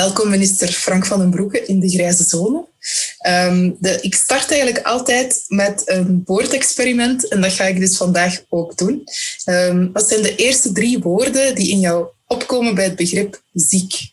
[0.00, 2.66] Welkom minister Frank van den Broeke in de Grijze Zone.
[3.26, 8.44] Um, de, ik start eigenlijk altijd met een woordexperiment en dat ga ik dus vandaag
[8.48, 9.04] ook doen.
[9.92, 14.12] Wat zijn de eerste drie woorden die in jou opkomen bij het begrip ziek?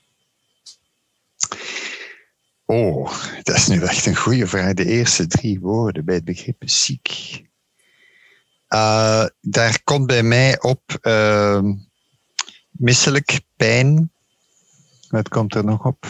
[2.66, 3.14] Oh,
[3.44, 4.74] dat is nu echt een goede vraag.
[4.74, 7.42] De eerste drie woorden bij het begrip ziek.
[8.70, 11.62] Uh, daar komt bij mij op uh,
[12.72, 14.12] misselijk, pijn,
[15.10, 16.06] wat komt er nog op?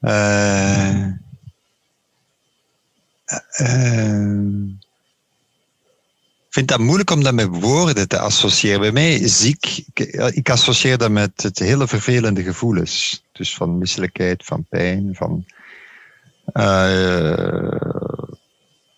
[0.00, 1.06] Uh,
[3.60, 4.32] uh,
[6.46, 8.80] ik vind dat moeilijk om dat met woorden te associëren.
[8.80, 9.84] Bij mij ziek,
[10.32, 13.24] ik associeer dat met het hele vervelende gevoelens.
[13.32, 15.46] Dus van misselijkheid, van pijn, van.
[16.54, 17.72] Uh,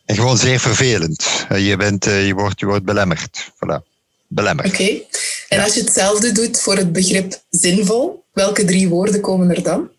[0.05, 1.47] en gewoon zeer vervelend.
[1.49, 3.53] Je, bent, je, wordt, je wordt belemmerd.
[3.53, 3.93] Voilà.
[4.27, 4.69] Belemmerd.
[4.69, 5.01] Oké.
[5.49, 9.91] En als je hetzelfde doet voor het begrip zinvol, Welke drie woorden komen er dan?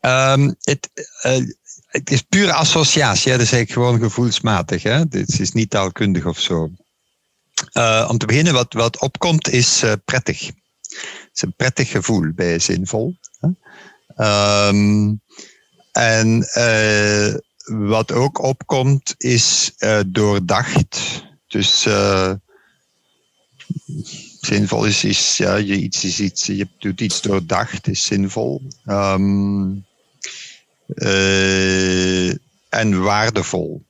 [0.00, 0.90] Um, het,
[1.22, 1.46] uh,
[1.86, 4.82] het, is pure associatie, dat is eigenlijk gewoon gevoelsmatig.
[4.82, 5.08] Hè?
[5.08, 6.70] Dit is niet taalkundig of zo.
[7.72, 10.46] Uh, om te beginnen, wat, wat opkomt, is uh, prettig.
[10.46, 13.16] Het is een prettig gevoel bij zinvol.
[13.38, 13.48] Hè?
[14.68, 15.20] Um,
[15.92, 16.46] en
[17.64, 19.74] wat ook opkomt, is
[20.06, 21.24] doordacht.
[21.46, 21.86] Dus
[24.46, 28.62] zinvol is, is ja, je, iets, is iets, je doet iets doordacht, is zinvol.
[28.86, 29.84] Um,
[30.94, 32.28] uh,
[32.68, 33.82] en waardevol.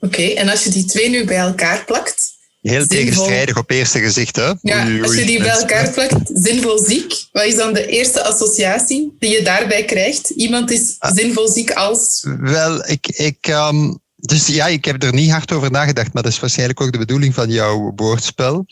[0.00, 2.32] Oké, okay, en als je die twee nu bij elkaar plakt.
[2.62, 2.96] Heel zinvol...
[2.96, 4.52] tegenstrijdig op eerste gezicht, hè?
[4.62, 8.22] Ja, oei, als je die bij elkaar plakt, zinvol ziek, wat is dan de eerste
[8.22, 10.30] associatie die je daarbij krijgt?
[10.30, 11.14] Iemand is ah.
[11.14, 12.26] zinvol ziek als.
[12.40, 16.32] Wel, ik, ik, um, dus ja, ik heb er niet hard over nagedacht, maar dat
[16.32, 18.66] is waarschijnlijk ook de bedoeling van jouw woordspel.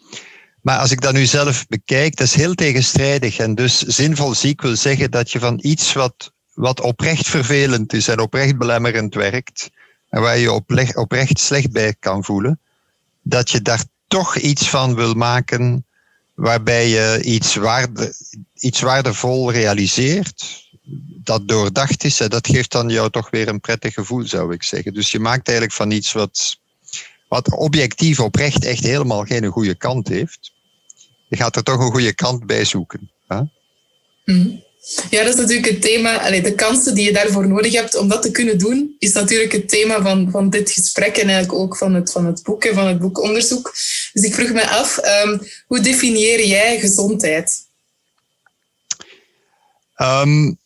[0.60, 3.38] Maar als ik dat nu zelf bekijk, dat is heel tegenstrijdig.
[3.38, 8.08] En dus zinvol ziek wil zeggen dat je van iets wat, wat oprecht vervelend is
[8.08, 9.70] en oprecht belemmerend werkt,
[10.08, 12.60] en waar je oprecht, oprecht slecht bij kan voelen,
[13.22, 15.86] dat je daar toch iets van wil maken
[16.34, 18.14] waarbij je iets, waarde,
[18.54, 20.70] iets waardevol realiseert,
[21.24, 24.94] dat doordacht is, dat geeft dan jou toch weer een prettig gevoel, zou ik zeggen.
[24.94, 26.56] Dus je maakt eigenlijk van iets wat,
[27.28, 30.52] wat objectief oprecht echt helemaal geen goede kant heeft.
[31.28, 33.10] Je gaat er toch een goede kant bij zoeken.
[33.28, 33.40] Hè?
[34.24, 34.48] Mhm.
[35.10, 36.20] Ja, dat is natuurlijk het thema.
[36.20, 39.52] Allee, de kansen die je daarvoor nodig hebt om dat te kunnen doen, is natuurlijk
[39.52, 42.74] het thema van, van dit gesprek en eigenlijk ook van het, van het boek en
[42.74, 43.72] van het boekonderzoek.
[44.12, 47.70] Dus ik vroeg me af, um, hoe definieer jij gezondheid?
[49.96, 50.58] Um,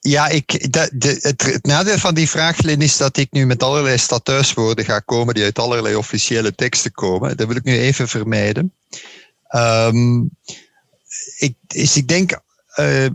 [0.00, 3.98] ja, ik, de, het, nadeel van die vraag, Lin, is dat ik nu met allerlei
[3.98, 7.36] statuiswoorden ga komen die uit allerlei officiële teksten komen.
[7.36, 8.72] Dat wil ik nu even vermijden.
[9.54, 10.30] Um,
[11.38, 12.40] ik, dus ik denk,
[12.76, 13.06] uh,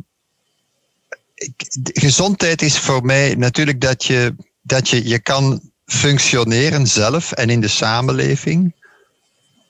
[1.94, 7.62] gezondheid is voor mij natuurlijk dat je, dat je, je kan functioneren zelf en in
[7.62, 8.76] de samenleving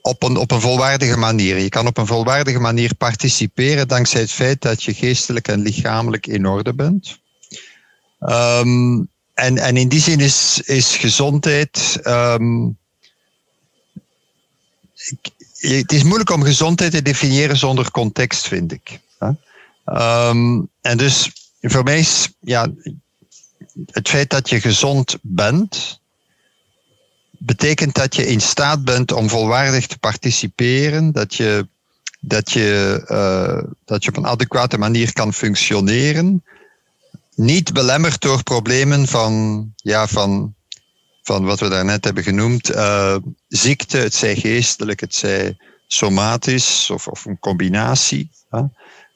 [0.05, 1.57] op een, op een volwaardige manier.
[1.57, 6.27] Je kan op een volwaardige manier participeren dankzij het feit dat je geestelijk en lichamelijk
[6.27, 7.19] in orde bent.
[8.19, 11.99] Um, en, en in die zin is, is gezondheid.
[15.07, 15.29] Ik,
[15.59, 18.99] het is moeilijk om gezondheid te definiëren zonder context, vind ik.
[19.85, 21.31] Um, en dus
[21.61, 22.67] voor mij is ja,
[23.91, 25.99] het feit dat je gezond bent,
[27.45, 31.67] betekent dat je in staat bent om volwaardig te participeren, dat je,
[32.19, 36.43] dat je, uh, dat je op een adequate manier kan functioneren,
[37.35, 40.55] niet belemmerd door problemen van, ja, van,
[41.23, 43.15] van wat we daarnet hebben genoemd, uh,
[43.47, 45.57] ziekte, het zij geestelijk, het zij
[45.87, 48.29] somatisch of, of een combinatie.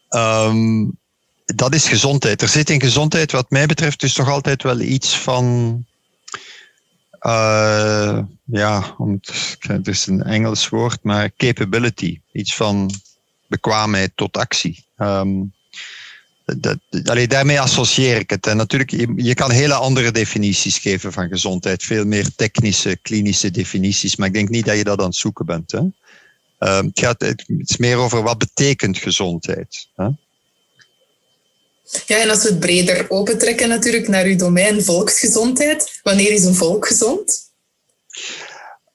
[0.09, 0.97] Um,
[1.45, 2.41] dat is gezondheid.
[2.41, 5.85] Er zit in gezondheid, wat mij betreft, dus toch altijd wel iets van
[7.21, 8.95] Uh, ja,
[9.59, 12.21] het is een Engels woord, maar capability.
[12.31, 12.91] Iets van
[13.47, 14.85] bekwaamheid tot actie.
[14.97, 15.53] Um,
[16.57, 16.77] dat,
[17.29, 18.47] daarmee associeer ik het.
[18.47, 21.83] En natuurlijk, je, kan hele andere definities geven van gezondheid.
[21.83, 24.15] Veel meer technische, klinische definities.
[24.15, 25.71] Maar ik denk niet dat je dat aan het zoeken bent.
[25.71, 25.79] Hè?
[25.79, 29.87] Uh, het, gaat, het is meer over wat betekent gezondheid.
[29.95, 30.09] Hè?
[32.05, 35.99] Ja, en als we het breder opentrekken natuurlijk naar uw domein volksgezondheid.
[36.03, 37.51] Wanneer is een volk gezond?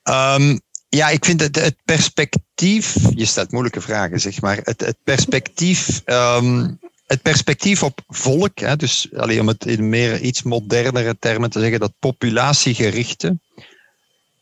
[0.05, 2.96] Um, ja, ik vind het, het perspectief...
[3.14, 4.61] Je stelt moeilijke vragen, zeg maar.
[4.62, 6.02] Het, het perspectief...
[6.06, 11.50] Um, het perspectief op volk, hè, dus alleen om het in meer iets modernere termen
[11.50, 13.38] te zeggen, dat populatiegerichte,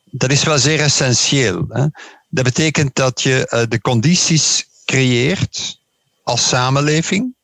[0.05, 1.65] dat is wel zeer essentieel.
[1.69, 1.87] Hè.
[2.29, 5.79] Dat betekent dat je uh, de condities creëert
[6.23, 7.35] als samenleving,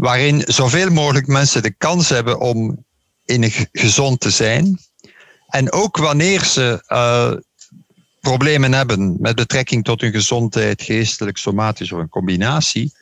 [0.00, 2.84] waarin zoveel mogelijk mensen de kans hebben om
[3.24, 4.78] in gezond te zijn.
[5.48, 7.32] En ook wanneer ze uh,
[8.20, 12.92] problemen hebben met betrekking tot hun gezondheid, geestelijk, somatisch of een combinatie,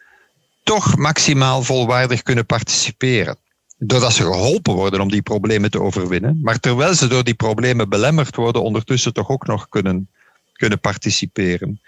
[0.62, 3.36] toch maximaal volwaardig kunnen participeren.
[3.78, 7.88] Doordat ze geholpen worden om die problemen te overwinnen, maar terwijl ze door die problemen
[7.88, 10.08] belemmerd worden, ondertussen toch ook nog kunnen,
[10.52, 11.80] kunnen participeren.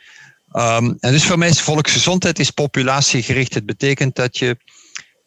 [0.52, 3.54] Um, en dus voor mij is volksgezondheid is populatiegericht.
[3.54, 4.56] Het betekent dat je,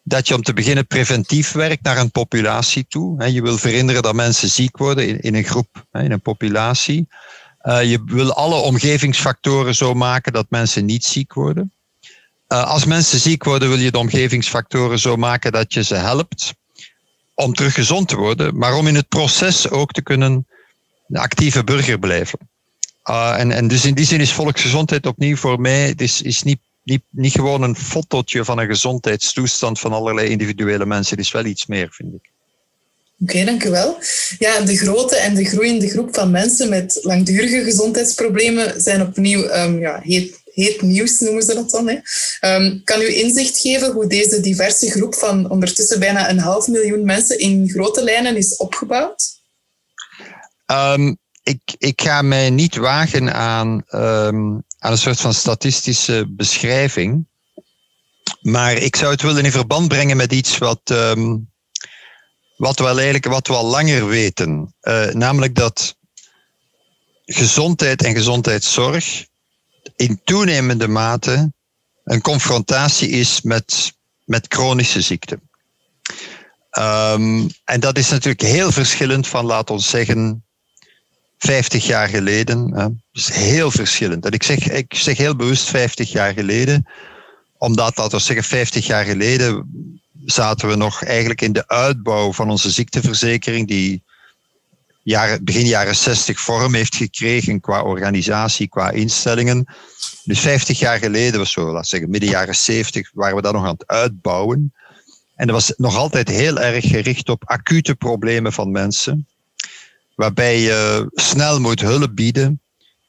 [0.03, 3.31] dat je om te beginnen preventief werkt naar een populatie toe.
[3.31, 7.07] Je wil verhinderen dat mensen ziek worden in, een groep, in een populatie.
[7.63, 11.71] Uh, je wil alle omgevingsfactoren zo maken dat mensen niet ziek worden.
[12.47, 16.53] Uh, als mensen ziek worden, wil je de omgevingsfactoren zo maken dat je ze helpt
[17.33, 20.47] om terug gezond te worden, maar om in het proces ook te kunnen
[21.07, 22.39] een actieve burger blijven.
[23.09, 26.43] Uh, en, en dus in die zin is volksgezondheid opnieuw voor mij het is, is
[26.43, 31.17] niet, niet, niet gewoon een fotootje van een gezondheidstoestand van allerlei individuele mensen.
[31.17, 32.31] Het is wel iets meer, vind ik.
[33.19, 33.97] Oké, okay, dank u wel.
[34.39, 39.79] Ja, de grote en de groeiende groep van mensen met langdurige gezondheidsproblemen zijn opnieuw um,
[39.79, 41.87] ja, heet heet nieuws noemen ze dat dan.
[41.87, 41.97] Hè.
[42.55, 47.05] Um, kan u inzicht geven hoe deze diverse groep van ondertussen bijna een half miljoen
[47.05, 49.41] mensen in grote lijnen is opgebouwd?
[50.71, 53.83] Um, ik, ik ga mij niet wagen aan,
[54.83, 57.27] aan een soort van statistische beschrijving.
[58.41, 60.81] Maar ik zou het willen in verband brengen met iets wat,
[62.57, 64.75] wat, we, eigenlijk, wat we al langer weten.
[64.81, 65.95] Uh, namelijk dat
[67.25, 69.25] gezondheid en gezondheidszorg
[69.95, 71.53] in toenemende mate
[72.03, 73.93] een confrontatie is met,
[74.25, 75.49] met chronische ziekten.
[76.79, 80.45] Um, en dat is natuurlijk heel verschillend van, laat ons zeggen,
[81.45, 82.69] 50 jaar geleden.
[82.71, 84.25] Dat is heel verschillend.
[84.25, 86.87] En ik zeg, ik zeg heel bewust 50 jaar geleden,
[87.57, 89.69] omdat, laten we zeggen, 50 jaar geleden
[90.25, 94.03] zaten we nog eigenlijk in de uitbouw van onze ziekteverzekering, die
[95.03, 99.65] jaren, begin jaren 60 vorm heeft gekregen qua organisatie, qua instellingen.
[100.23, 103.63] Dus 50 jaar geleden was zo, laat zeggen, midden jaren 70, waren we dat nog
[103.63, 104.73] aan het uitbouwen.
[105.35, 109.27] En dat was nog altijd heel erg gericht op acute problemen van mensen.
[110.15, 112.61] Waarbij je snel moet hulp bieden,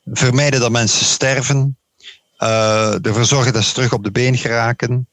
[0.04, 1.76] vermijden dat mensen sterven,
[2.38, 5.08] uh, ervoor zorgen dat ze terug op de been geraken.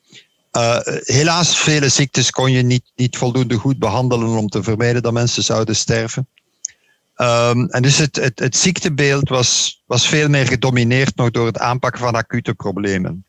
[0.51, 5.13] Uh, helaas, vele ziektes kon je niet, niet voldoende goed behandelen om te vermijden dat
[5.13, 6.27] mensen zouden sterven.
[7.17, 11.57] Um, en dus het, het, het ziektebeeld was, was veel meer gedomineerd nog door het
[11.57, 13.25] aanpakken van acute problemen.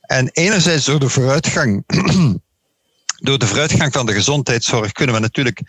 [0.00, 1.84] En enerzijds door de vooruitgang,
[3.26, 5.60] door de vooruitgang van de gezondheidszorg kunnen we natuurlijk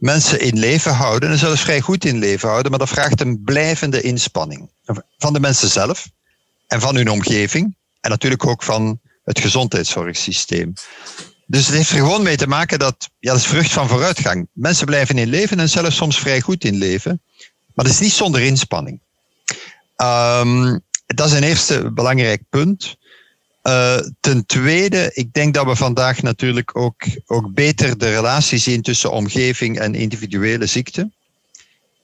[0.00, 3.42] mensen in leven houden en zelfs vrij goed in leven houden, maar dat vraagt een
[3.44, 4.70] blijvende inspanning
[5.18, 6.08] van de mensen zelf
[6.66, 10.72] en van hun omgeving en natuurlijk ook van het gezondheidszorgsysteem.
[11.46, 14.48] Dus het heeft er gewoon mee te maken dat, ja, dat is vrucht van vooruitgang.
[14.52, 17.22] Mensen blijven in leven en zelfs soms vrij goed in leven.
[17.74, 19.00] Maar dat is niet zonder inspanning.
[19.96, 22.96] Um, dat is een eerste belangrijk punt.
[23.62, 28.82] Uh, ten tweede, ik denk dat we vandaag natuurlijk ook, ook beter de relatie zien
[28.82, 31.10] tussen omgeving en individuele ziekte.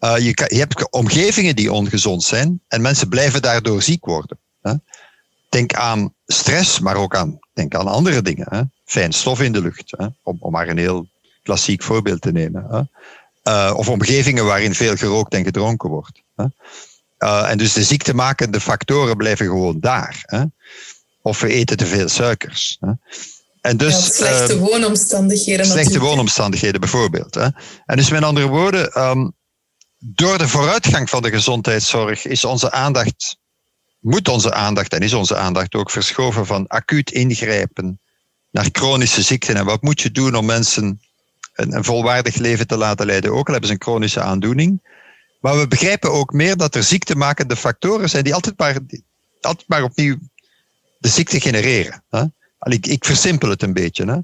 [0.00, 4.38] Uh, je, je, hebt omgevingen die ongezond zijn en mensen blijven daardoor ziek worden.
[4.62, 4.74] Hè.
[5.48, 8.46] Denk aan stress, maar ook aan, denk aan andere dingen.
[8.48, 9.94] Hè fijn stof in de lucht.
[9.96, 10.06] Hè?
[10.22, 11.08] Om, om maar een heel
[11.42, 12.66] klassiek voorbeeld te nemen.
[12.70, 12.82] Hè?
[13.52, 16.22] Uh, of omgevingen waarin veel gerookt en gedronken wordt.
[16.36, 16.46] Hè?
[17.46, 20.22] En dus de ziektemakende factoren blijven gewoon daar.
[20.22, 20.44] Hè?
[21.26, 22.76] Of we eten te veel suikers.
[22.80, 22.92] Hè?
[23.60, 25.64] En dus, ja, slechte uh, woonomstandigheden.
[25.64, 26.10] Slechte natuurlijk.
[26.10, 27.34] woonomstandigheden bijvoorbeeld.
[27.34, 27.48] Hè?
[27.86, 29.32] En dus met andere woorden, um,
[29.98, 33.38] door de vooruitgang van de gezondheidszorg is onze aandacht,
[34.00, 38.00] moet onze aandacht en is onze aandacht ook verschoven van acuut ingrijpen
[38.50, 39.56] naar chronische ziekten.
[39.56, 41.00] En wat moet je doen om mensen
[41.54, 44.94] een, een, volwaardig leven te laten leiden, ook al hebben ze een chronische aandoening.
[45.40, 48.78] Maar we begrijpen ook meer dat er ziektemakende factoren zijn die altijd maar,
[49.40, 50.16] altijd maar opnieuw
[50.98, 52.02] de ziekte genereren.
[52.10, 52.24] Hè?
[52.58, 54.04] Ik, ik versimpel het een beetje.
[54.04, 54.18] Hè?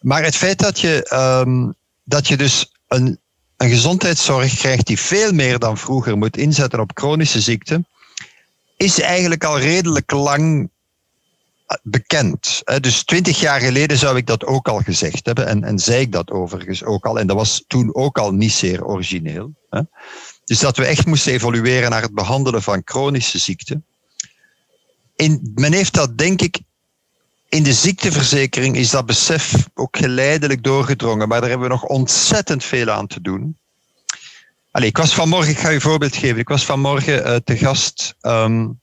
[0.00, 1.10] Maar het feit dat je,
[1.44, 3.18] um, dat je dus een,
[3.56, 7.86] een gezondheidszorg krijgt die veel meer dan vroeger moet inzetten op chronische ziekten,
[8.76, 10.70] is eigenlijk al redelijk lang
[11.82, 12.62] bekend.
[12.80, 16.12] Dus twintig jaar geleden zou ik dat ook al gezegd hebben en, en zei ik
[16.12, 17.18] dat overigens ook al.
[17.18, 19.54] En dat was toen ook al niet zeer origineel.
[20.44, 23.84] Dus dat we echt moesten evolueren naar het behandelen van chronische ziekten.
[25.54, 26.60] Men heeft dat, denk ik,
[27.48, 32.64] in de ziekteverzekering is dat besef ook geleidelijk doorgedrongen, maar daar hebben we nog ontzettend
[32.64, 33.56] veel aan te doen.
[34.70, 37.56] Allee, ik was vanmorgen, ik ga je een voorbeeld geven, ik was vanmorgen uh, te
[37.56, 38.80] gast um,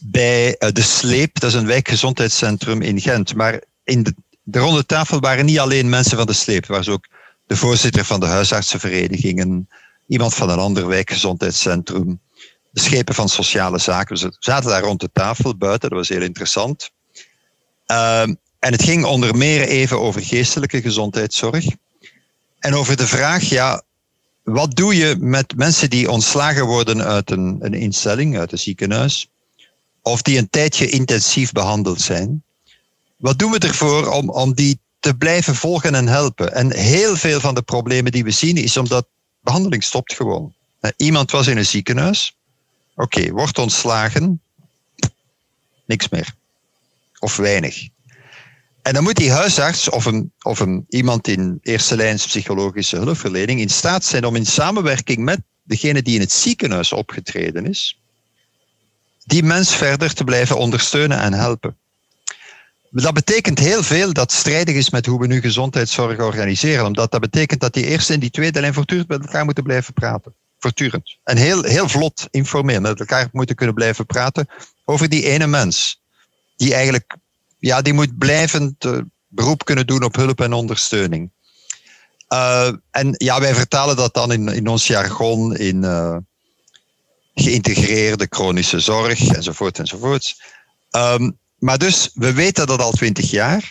[0.00, 3.34] bij uh, De Sleep, dat is een wijkgezondheidscentrum in Gent.
[3.34, 6.88] Maar in de, de ronde tafel waren niet alleen mensen van De Sleep, er was
[6.88, 7.06] ook
[7.46, 9.68] de voorzitter van de huisartsenverenigingen,
[10.06, 12.20] iemand van een ander wijkgezondheidscentrum,
[12.70, 14.20] de schepen van sociale zaken.
[14.20, 16.90] We zaten daar rond de tafel buiten, dat was heel interessant.
[17.86, 21.64] Ehm, en het ging onder meer even over geestelijke gezondheidszorg.
[22.58, 23.82] En over de vraag, ja,
[24.42, 29.28] wat doe je met mensen die ontslagen worden uit een, een instelling, uit een ziekenhuis,
[30.02, 32.42] of die een tijdje intensief behandeld zijn?
[33.16, 36.54] Wat doen we ervoor om, om die te blijven volgen en helpen?
[36.54, 39.06] En heel veel van de problemen die we zien is omdat
[39.40, 40.54] behandeling stopt gewoon.
[40.96, 42.36] Iemand was in een ziekenhuis,
[42.94, 44.40] oké, wordt ontslagen,
[45.86, 46.34] niks meer
[47.18, 47.88] of weinig.
[48.82, 53.60] En dan moet die huisarts of, een, of een, iemand in eerste lijns psychologische hulpverlening
[53.60, 58.00] in staat zijn om in samenwerking met degene die in het ziekenhuis opgetreden is,
[59.24, 61.76] die mens verder te blijven ondersteunen en helpen.
[62.90, 67.20] Dat betekent heel veel dat strijdig is met hoe we nu gezondheidszorg organiseren, omdat dat
[67.20, 70.34] betekent dat die eerste en die tweede lijn voortdurend met elkaar moeten blijven praten.
[70.60, 71.18] Voortdurend.
[71.24, 74.48] En heel, heel vlot, informeel, met elkaar moeten kunnen blijven praten
[74.84, 76.00] over die ene mens
[76.56, 77.16] die eigenlijk
[77.58, 78.74] ja, die moet blijvend
[79.28, 81.30] beroep kunnen doen op hulp en ondersteuning.
[82.28, 86.16] Uh, en ja, wij vertalen dat dan in, in ons jargon in uh,
[87.34, 90.42] geïntegreerde chronische zorg enzovoort enzovoort.
[90.90, 93.70] Um, maar dus, we weten dat al twintig jaar.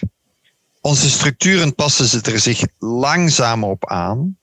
[0.81, 4.38] Onze structuren passen ze er zich langzaam op aan,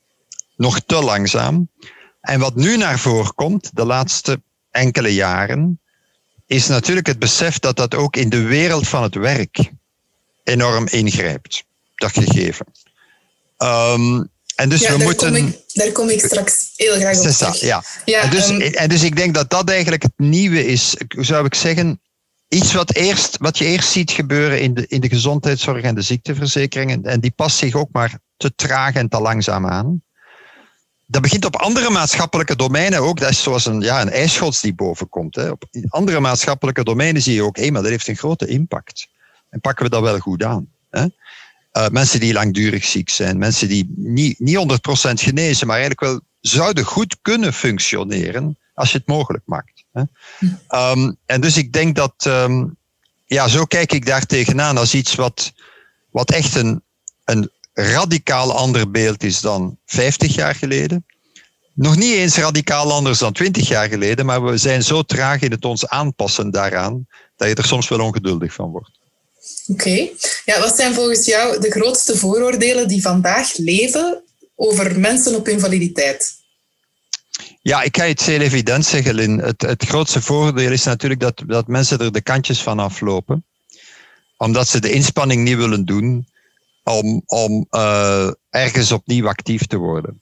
[0.57, 1.69] nog te langzaam.
[2.27, 5.81] En wat nu naar voren komt, de laatste enkele jaren,
[6.47, 9.71] is natuurlijk het besef dat dat ook in de wereld van het werk
[10.45, 11.65] enorm ingrijpt,
[11.95, 12.67] dat gegeven.
[13.59, 15.33] Um, en dus ja, we daar moeten.
[15.33, 17.61] Kom ik, daar kom ik straks heel graag op terug.
[17.61, 17.85] Ja.
[18.05, 20.95] ja en, dus, um, en dus ik denk dat dat eigenlijk het nieuwe is.
[21.09, 22.01] Zou ik zeggen?
[22.49, 26.03] Iets wat, eerst, wat je eerst ziet gebeuren in de, in de gezondheidszorg en de
[26.03, 26.91] ziekteverzekering.
[26.91, 30.05] En, en die past zich ook maar te traag en te langzaam aan
[31.07, 33.19] dat begint op andere maatschappelijke domeinen ook.
[33.19, 35.35] Dat is zoals een, ja, een ijsschots die bovenkomt.
[35.35, 35.51] Hè.
[35.51, 39.09] Op andere maatschappelijke domeinen zie je ook, hé, maar dat heeft een grote impact.
[39.51, 40.69] En pakken we dat wel goed aan.
[40.91, 41.07] Hè.
[41.73, 46.21] Uh, mensen die langdurig ziek zijn, mensen die niet, niet 100% genezen, maar eigenlijk wel
[46.41, 49.85] zouden goed kunnen functioneren als je het mogelijk maakt.
[49.93, 50.03] Hè.
[50.91, 52.77] Um, en dus ik denk dat, um,
[53.27, 55.53] ja, zo kijk ik daar tegenaan als iets wat,
[56.11, 56.83] wat echt een,
[57.25, 61.07] een radicaal ander beeld is dan 50 jaar geleden.
[61.75, 65.51] Nog niet eens radicaal anders dan 20 jaar geleden, maar we zijn zo traag in
[65.51, 67.07] het ons aanpassen daaraan
[67.37, 68.91] dat je er soms wel ongeduldig van wordt.
[69.67, 70.09] Oké.
[70.45, 74.23] Ja, wat zijn volgens jou de grootste vooroordelen die vandaag leven
[74.55, 76.35] over mensen op invaliditeit?
[77.63, 79.39] Ja, ik ga het heel evident zeggen, Lin.
[79.39, 83.45] Het, het grootste voordeel is natuurlijk dat, dat mensen er de kantjes van aflopen.
[84.37, 86.27] Omdat ze de inspanning niet willen doen
[86.91, 90.21] om, om uh, ergens opnieuw actief te worden.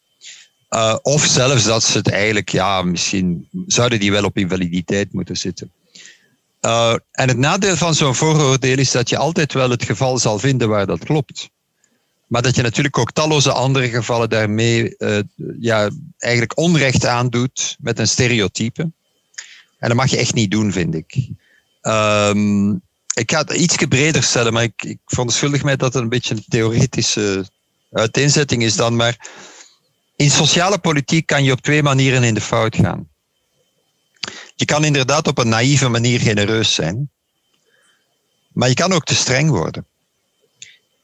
[0.70, 5.36] Uh, of zelfs dat ze het eigenlijk, ja, misschien zouden die wel op invaliditeit moeten
[5.36, 5.72] zitten.
[6.60, 10.38] Uh, en het nadeel van zo'n vooroordeel is dat je altijd wel het geval zal
[10.38, 11.50] vinden waar dat klopt.
[12.26, 14.96] Maar dat je natuurlijk ook talloze andere gevallen daarmee
[15.60, 18.82] ja, eigenlijk onrecht aandoet met een stereotype.
[19.78, 21.28] En dat mag je echt niet doen, vind ik.
[21.82, 22.82] Um,
[23.14, 26.34] ik ga het iets breder stellen, maar ik, ik verontschuldig mij dat het een beetje
[26.34, 27.46] een theoretische
[27.92, 28.96] uiteenzetting is dan.
[28.96, 29.28] Maar
[30.16, 33.08] in sociale politiek kan je op twee manieren in de fout gaan.
[34.54, 37.10] Je kan inderdaad op een naïeve manier genereus zijn,
[38.52, 39.86] maar je kan ook te streng worden.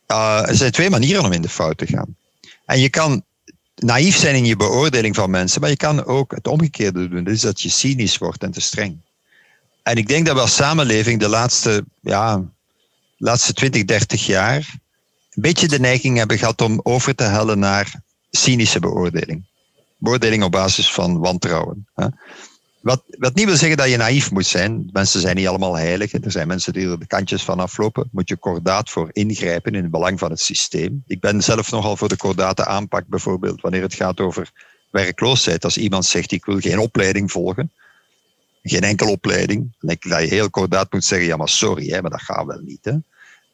[0.07, 2.17] Uh, er zijn twee manieren om in de fout te gaan.
[2.65, 3.25] En je kan
[3.75, 7.25] naïef zijn in je beoordeling van mensen, maar je kan ook het omgekeerde doen.
[7.25, 9.01] Dus dat je cynisch wordt en te streng.
[9.83, 12.45] En ik denk dat we als samenleving de laatste, ja,
[13.17, 14.79] laatste 20, 30 jaar
[15.31, 19.49] een beetje de neiging hebben gehad om over te hellen naar cynische beoordeling.
[19.97, 21.87] Beoordeling op basis van wantrouwen.
[21.95, 22.07] Hè.
[22.81, 24.89] Wat, wat niet wil zeggen dat je naïef moet zijn.
[24.93, 26.13] Mensen zijn niet allemaal heilig.
[26.13, 28.09] Er zijn mensen die er de kantjes van aflopen.
[28.13, 31.03] Moet je kordaat voor ingrijpen in het belang van het systeem.
[31.07, 34.51] Ik ben zelf nogal voor de kordate aanpak, bijvoorbeeld wanneer het gaat over
[34.91, 35.65] werkloosheid.
[35.65, 37.73] Als iemand zegt: Ik wil geen opleiding volgen,
[38.63, 42.01] geen enkele opleiding, denk ik dat je heel kordaat moet zeggen: Ja, maar sorry, hè,
[42.01, 42.85] maar dat gaat wel niet.
[42.85, 42.97] Hè.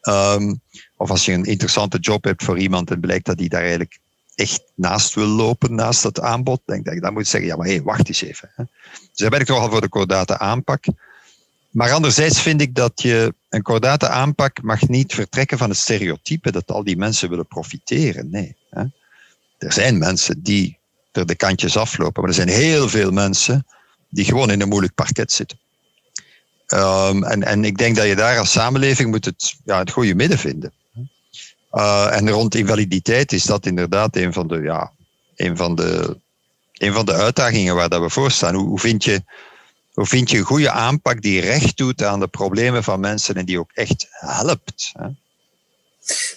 [0.00, 0.54] Ehm,
[0.96, 3.98] of als je een interessante job hebt voor iemand en blijkt dat hij daar eigenlijk
[4.34, 7.56] echt naast wil lopen, naast dat aanbod, denk ik dat je dan moet zeggen, ja
[7.56, 8.50] maar hé, hey, wacht eens even.
[8.54, 8.64] Hè.
[8.92, 10.84] Dus daar ben ik toch al voor de kordate aanpak.
[11.70, 16.52] Maar anderzijds vind ik dat je een kordate aanpak mag niet vertrekken van het stereotype
[16.52, 18.30] dat al die mensen willen profiteren.
[18.30, 18.56] Nee.
[18.70, 18.84] Hè.
[19.58, 20.78] Er zijn mensen die
[21.12, 23.66] er de kantjes aflopen, maar er zijn heel veel mensen
[24.16, 25.58] die gewoon in een moeilijk parket zitten.
[26.74, 30.14] Um, en, en ik denk dat je daar als samenleving moet het, ja, het goede
[30.14, 30.72] midden vinden.
[31.72, 34.92] Uh, en rond invaliditeit is dat inderdaad een van de, ja,
[35.36, 36.18] een van de,
[36.72, 38.54] een van de uitdagingen waar dat we voor staan.
[38.54, 39.24] Hoe, hoe, vind je,
[39.92, 43.44] hoe vind je een goede aanpak die recht doet aan de problemen van mensen en
[43.44, 44.92] die ook echt helpt?
[44.92, 45.08] Hè?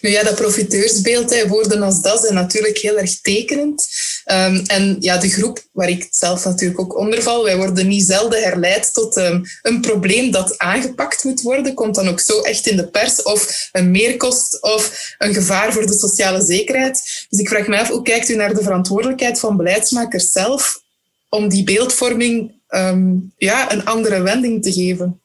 [0.02, 3.88] Nu ja, dat profiteursbeeld, hè, woorden als dat zijn natuurlijk heel erg tekenend.
[4.26, 8.06] Um, en ja, de groep waar ik zelf natuurlijk ook onder val, wij worden niet
[8.06, 12.68] zelden herleid tot um, een probleem dat aangepakt moet worden, komt dan ook zo echt
[12.68, 17.26] in de pers, of een meerkost of een gevaar voor de sociale zekerheid.
[17.30, 20.82] Dus ik vraag me af, hoe kijkt u naar de verantwoordelijkheid van beleidsmakers zelf
[21.30, 25.22] om die beeldvorming um, ja, een andere wending te geven?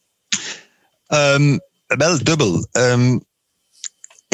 [1.86, 2.66] wel dubbel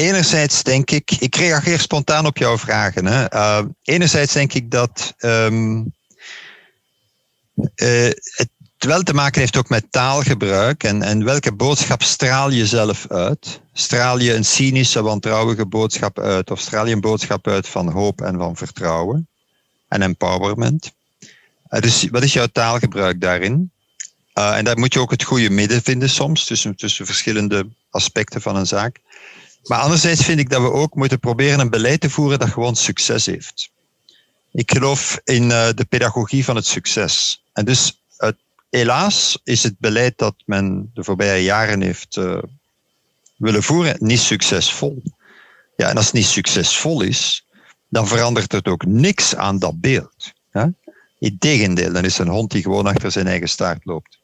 [0.00, 3.07] enerzijds denk ik, ik reageer spontaan op jouw vragen.
[3.07, 3.35] Hè.
[3.35, 5.95] Uh, enerzijds denk ik dat um,
[7.75, 12.66] uh, het wel te maken heeft ook met taalgebruik en, en welke boodschap straal je
[12.66, 13.61] zelf uit.
[13.73, 18.21] Straal je een cynische, wantrouwige boodschap uit of straal je een boodschap uit van hoop
[18.21, 19.28] en van vertrouwen
[19.89, 20.93] en empowerment.
[21.71, 23.71] Uh, dus wat is jouw taalgebruik daarin?
[24.32, 28.56] en daar moet je ook het goede midden vinden soms tussen, tussen verschillende aspecten van
[28.56, 29.00] een zaak.
[29.64, 32.76] Maar anderzijds vind ik dat we ook moeten proberen een beleid te voeren dat gewoon
[32.76, 33.70] succes heeft.
[34.52, 37.44] Ik geloof in uh, de pedagogie van het succes.
[37.52, 38.28] En dus uh,
[38.70, 42.42] helaas is het beleid dat men de voorbije jaren heeft uh,
[43.36, 45.02] willen voeren niet succesvol.
[45.76, 47.46] Ja, en als het niet succesvol is,
[47.88, 50.32] dan verandert het ook niks aan dat beeld.
[50.52, 50.73] Ja?
[51.18, 54.18] Integendeel, dan is een hond die gewoon achter zijn eigen staart loopt.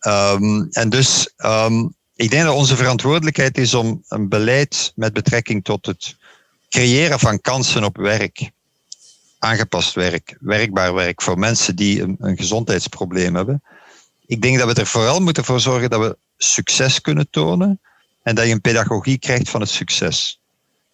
[0.00, 5.64] Um, en dus um, ik denk dat onze verantwoordelijkheid is om een beleid met betrekking
[5.64, 6.16] tot het
[6.68, 8.50] creëren van kansen op werk,
[9.38, 13.62] aangepast werk, werkbaar werk voor mensen die een, gezondheidsprobleem hebben.
[14.26, 17.80] Ik denk dat we er vooral moeten voor zorgen dat we succes kunnen tonen
[18.22, 20.40] en dat je een pedagogie krijgt van het succes.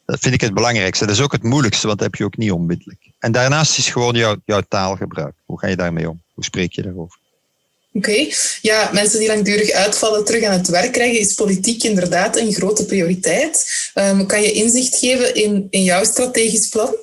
[0.04, 1.06] Dat vind ik het belangrijkste.
[1.06, 3.10] Dat is ook het moeilijkste, want dat heb je ook niet onmiddellijk.
[3.18, 5.34] En daarnaast is gewoon jouw, jouw taalgebruik.
[5.44, 6.22] Hoe ga je daarmee om?
[6.34, 7.18] Hoe spreek je daarover?
[7.96, 8.26] Oké,
[8.60, 12.84] ja, mensen die langdurig uitvallen terug aan het werk krijgen, is politiek inderdaad een grote
[12.84, 13.66] prioriteit.
[13.94, 16.94] Um, kan je inzicht geven in, in jouw strategisch plan?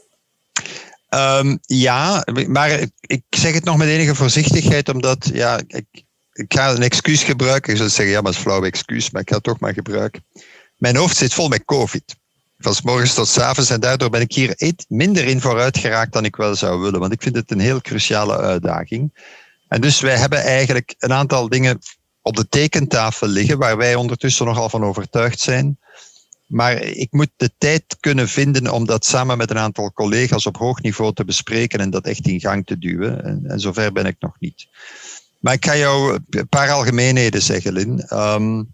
[1.09, 5.85] Um, ja, maar ik zeg het nog met enige voorzichtigheid, omdat ja, ik,
[6.33, 7.71] ik ga een excuus gebruiken.
[7.71, 9.73] Ik zou zeggen, ja, maar het is flauw excuus, maar ik ga het toch maar
[9.73, 10.23] gebruiken.
[10.77, 12.15] Mijn hoofd zit vol met COVID.
[12.59, 16.13] Van morgens tot s avonds en daardoor ben ik hier iets minder in vooruit geraakt
[16.13, 16.99] dan ik wel zou willen.
[16.99, 19.11] Want ik vind het een heel cruciale uitdaging.
[19.73, 21.79] En dus wij hebben eigenlijk een aantal dingen
[22.21, 25.79] op de tekentafel liggen waar wij ondertussen nogal van overtuigd zijn.
[26.45, 30.57] Maar ik moet de tijd kunnen vinden om dat samen met een aantal collega's op
[30.57, 33.23] hoog niveau te bespreken en dat echt in gang te duwen.
[33.23, 34.67] En, zover ben ik nog niet.
[35.39, 38.05] Maar ik ga jou een paar algemeenheden zeggen, Lin.
[38.09, 38.73] Um,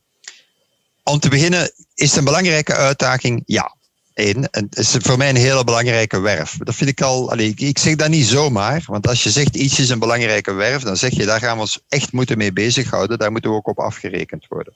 [1.04, 3.78] om te beginnen is het een belangrijke uitdaging, ja
[4.20, 6.58] En het is voor mij een hele belangrijke werf.
[6.58, 9.80] Dat vind ik al, allee, ik zeg dat niet zomaar, want als je zegt iets
[9.80, 13.18] is een belangrijke werf, dan zeg je daar gaan we ons echt moeten mee bezighouden.
[13.18, 14.74] Daar moeten we ook op afgerekend worden.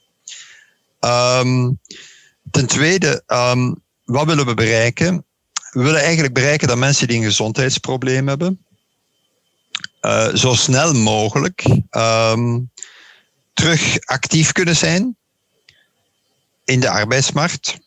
[1.00, 1.80] Um,
[2.50, 5.24] ten tweede, um, wat willen we bereiken?
[5.70, 8.64] We willen eigenlijk bereiken dat mensen die een gezondheidsprobleem hebben,
[10.02, 12.70] uh, zo snel mogelijk um,
[13.54, 15.16] terug actief kunnen zijn
[16.64, 17.82] in de arbeidsmarkt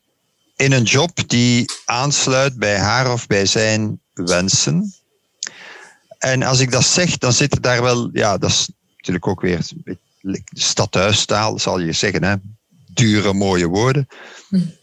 [0.57, 4.93] in een job die aansluit bij haar of bij zijn wensen.
[6.17, 9.41] En als ik dat zeg, dan zit er daar wel, ja, dat is natuurlijk ook
[9.41, 9.59] weer
[10.53, 12.35] stadhuistaal, zal je zeggen, hè?
[12.97, 14.07] dure, mooie woorden.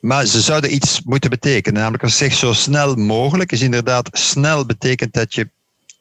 [0.01, 1.81] Maar ze zouden iets moeten betekenen.
[1.81, 5.49] Namelijk als ik zeg zo snel mogelijk, is inderdaad snel betekent dat je,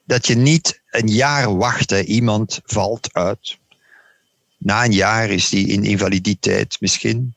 [0.06, 1.90] dat je niet een jaar wacht.
[1.90, 2.02] Hè.
[2.02, 3.58] Iemand valt uit.
[4.58, 7.36] Na een jaar is die in invaliditeit misschien.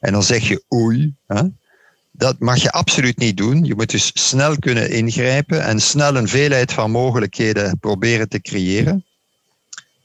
[0.00, 1.14] En dan zeg je oei.
[1.26, 1.42] Hè?
[2.18, 3.64] Dat mag je absoluut niet doen.
[3.64, 9.04] Je moet dus snel kunnen ingrijpen en snel een veelheid van mogelijkheden proberen te creëren.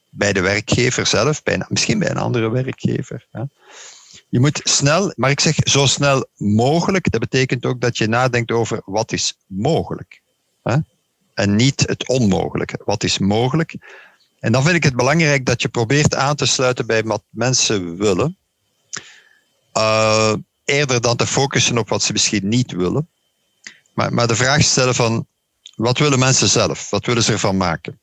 [0.09, 3.27] Bij de werkgever zelf, bij, misschien bij een andere werkgever.
[4.29, 7.11] Je moet snel, maar ik zeg zo snel mogelijk.
[7.11, 10.21] Dat betekent ook dat je nadenkt over wat is mogelijk.
[10.63, 10.77] Hè?
[11.33, 12.79] En niet het onmogelijke.
[12.85, 13.75] Wat is mogelijk?
[14.39, 17.97] En dan vind ik het belangrijk dat je probeert aan te sluiten bij wat mensen
[17.97, 18.37] willen.
[19.73, 20.33] Uh,
[20.71, 23.09] eerder dan te focussen op wat ze misschien niet willen.
[23.93, 25.27] Maar, maar de vraag stellen van,
[25.75, 26.89] wat willen mensen zelf?
[26.89, 27.99] Wat willen ze ervan maken?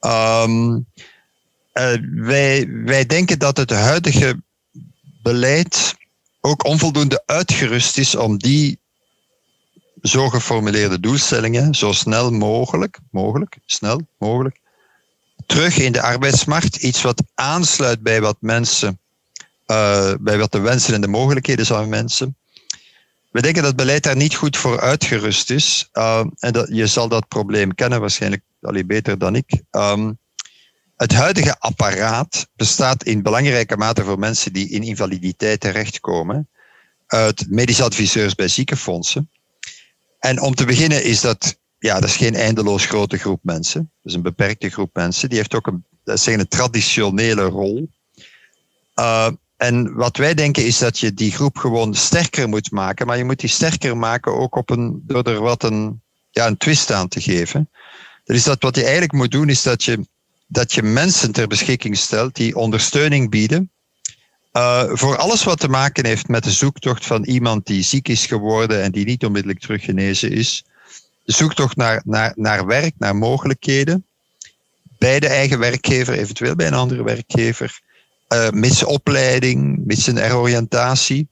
[0.00, 0.86] Um,
[1.74, 4.42] uh, wij, wij denken dat het huidige
[5.22, 5.94] beleid
[6.40, 8.78] ook onvoldoende uitgerust is om die
[10.02, 14.60] zo geformuleerde doelstellingen zo snel mogelijk, mogelijk, snel mogelijk,
[15.46, 16.76] terug in de arbeidsmarkt.
[16.76, 18.98] Iets wat aansluit bij wat mensen,
[19.72, 22.36] uh, bij wat de wensen en de mogelijkheden zijn van mensen.
[23.30, 25.88] We denken dat beleid daar niet goed voor uitgerust is.
[25.92, 29.62] Uh, en dat, je zal dat probleem kennen waarschijnlijk al beter dan ik.
[29.70, 30.18] Um,
[30.96, 36.48] het huidige apparaat bestaat in belangrijke mate voor mensen die in invaliditeit terechtkomen
[37.06, 39.30] uit medische adviseurs bij ziekenfondsen.
[40.18, 43.80] En om te beginnen is dat, ja, dat is geen eindeloos grote groep mensen.
[43.80, 45.28] Dat is een beperkte groep mensen.
[45.28, 47.88] Die heeft ook een, dat een traditionele rol.
[48.94, 49.28] Uh,
[49.62, 53.06] en wat wij denken is dat je die groep gewoon sterker moet maken.
[53.06, 56.56] Maar je moet die sterker maken ook op een, door er wat een, ja, een
[56.56, 57.70] twist aan te geven.
[58.24, 60.06] Is dat wat je eigenlijk moet doen, is dat je
[60.46, 63.70] dat je mensen ter beschikking stelt die ondersteuning bieden
[64.52, 68.26] uh, voor alles wat te maken heeft met de zoektocht van iemand die ziek is
[68.26, 70.64] geworden en die niet onmiddellijk teruggenezen is.
[71.24, 74.06] De zoektocht naar, naar, naar werk, naar mogelijkheden.
[74.98, 77.80] Bij de eigen werkgever, eventueel bij een andere werkgever.
[78.32, 81.28] Uh, mits opleiding, mits een heroriëntatie.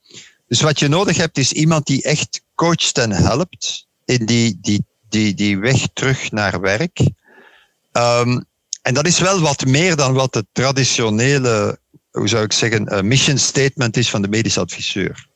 [0.49, 4.85] Dus wat je nodig hebt is iemand die echt coacht en helpt in die, die,
[5.09, 7.01] die, die weg terug naar werk.
[7.93, 8.45] Um,
[8.83, 11.79] en dat is wel wat meer dan wat het traditionele,
[12.11, 15.29] hoe zou ik zeggen, uh, mission statement is van de medisch adviseur.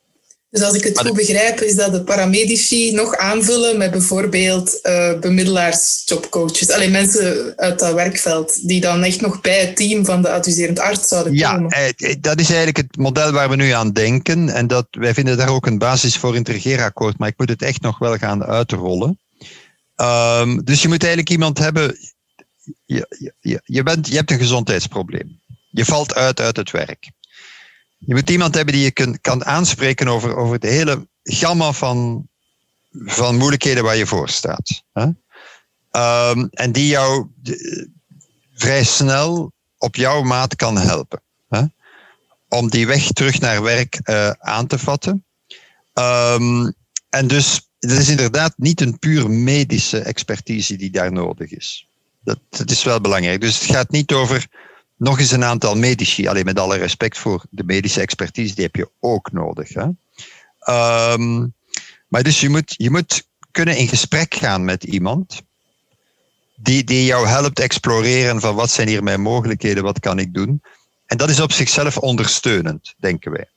[0.54, 5.18] Dus als ik het goed begrijp, is dat de paramedici nog aanvullen met bijvoorbeeld uh,
[5.18, 6.70] bemiddelaars, jobcoaches.
[6.70, 10.78] Alleen mensen uit dat werkveld die dan echt nog bij het team van de adviserend
[10.78, 11.68] arts zouden komen.
[11.68, 14.48] Ja, eh, dat is eigenlijk het model waar we nu aan denken.
[14.48, 17.48] En dat, wij vinden daar ook een basis voor in het regeerakkoord, maar ik moet
[17.48, 19.18] het echt nog wel gaan uitrollen.
[19.96, 21.98] Um, dus je moet eigenlijk iemand hebben,
[22.84, 25.40] je, je, je, bent, je hebt een gezondheidsprobleem.
[25.70, 27.10] Je valt uit uit het werk.
[28.06, 32.28] Je moet iemand hebben die je kun, kan aanspreken over, over de hele gamma van,
[32.92, 34.82] van moeilijkheden waar je voor staat.
[34.92, 35.02] Hè?
[36.30, 37.88] Um, en die jou de,
[38.54, 41.22] vrij snel op jouw maat kan helpen.
[41.48, 41.62] Hè?
[42.48, 45.24] Om die weg terug naar werk uh, aan te vatten.
[45.94, 46.74] Um,
[47.08, 51.88] en dus, het is inderdaad niet een puur medische expertise die daar nodig is.
[52.20, 53.40] Dat, dat is wel belangrijk.
[53.40, 54.46] Dus het gaat niet over
[54.96, 56.28] nog eens een aantal medici.
[56.28, 59.68] Alleen met alle respect voor de medische expertise, die heb je ook nodig.
[59.68, 59.88] Hè?
[61.12, 61.54] Um,
[62.08, 65.42] maar dus je moet, je moet kunnen in gesprek gaan met iemand
[66.56, 70.62] die, die jou helpt exploreren van wat zijn hier mijn mogelijkheden, wat kan ik doen.
[71.06, 73.48] En dat is op zichzelf ondersteunend, denken wij.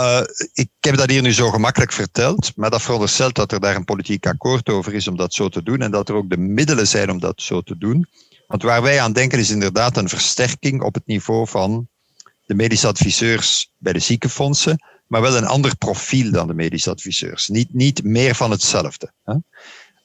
[0.00, 0.20] Uh,
[0.52, 3.84] ik heb dat hier nu zo gemakkelijk verteld, maar dat veronderstelt dat er daar een
[3.84, 6.86] politiek akkoord over is om dat zo te doen en dat er ook de middelen
[6.86, 8.08] zijn om dat zo te doen.
[8.46, 11.88] Want waar wij aan denken is inderdaad een versterking op het niveau van
[12.46, 17.48] de medische adviseurs bij de ziekenfondsen, maar wel een ander profiel dan de medische adviseurs.
[17.48, 19.12] Niet, niet meer van hetzelfde.
[19.24, 19.34] Hè?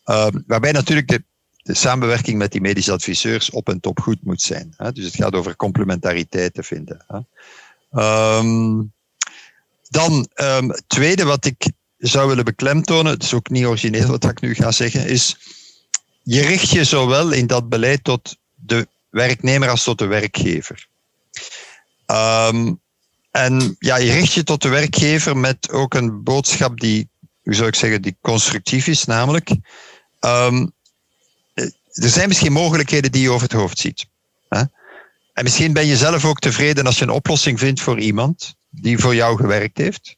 [0.06, 1.24] Uh, waarbij natuurlijk de,
[1.64, 4.74] samenwerking met die medische adviseurs op en top goed moet zijn.
[4.78, 4.92] Hè?
[4.92, 7.06] Dus het gaat over complementariteit te vinden.
[7.08, 7.20] Hè?
[8.38, 8.94] Um,
[9.90, 14.42] dan, um, tweede wat ik zou willen beklemtonen, het is ook niet origineel wat ik
[14.42, 15.38] nu ga zeggen, is
[16.24, 20.88] je richt je zowel in dat beleid tot de werknemer als tot de werkgever.
[22.08, 22.80] Um,
[23.32, 27.10] en ja, je richt je tot de werkgever met ook een boodschap die,
[27.44, 29.50] hoe zou ik zeggen, die constructief is, namelijk
[30.20, 30.72] um,
[31.94, 34.06] er zijn misschien mogelijkheden die je over het hoofd ziet.
[34.50, 34.64] Hè?
[35.34, 38.98] En misschien ben je zelf ook tevreden als je een oplossing vindt voor iemand die
[38.98, 40.16] voor jou gewerkt heeft,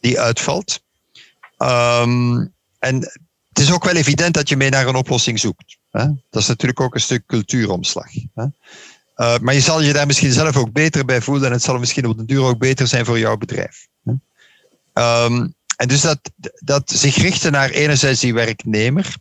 [0.00, 0.82] die uitvalt.
[1.58, 3.12] Um, en
[3.54, 5.76] het is ook wel evident dat je mee naar een oplossing zoekt.
[5.90, 6.06] Hè?
[6.30, 8.10] Dat is natuurlijk ook een stuk cultuuromslag.
[8.34, 8.44] Hè?
[9.16, 11.78] Uh, maar je zal je daar misschien zelf ook beter bij voelen en het zal
[11.78, 13.86] misschien op de duur ook beter zijn voor jouw bedrijf.
[14.04, 14.12] Hè?
[15.24, 16.18] Um, en dus dat,
[16.58, 19.16] dat zich richten naar enerzijds die werknemer,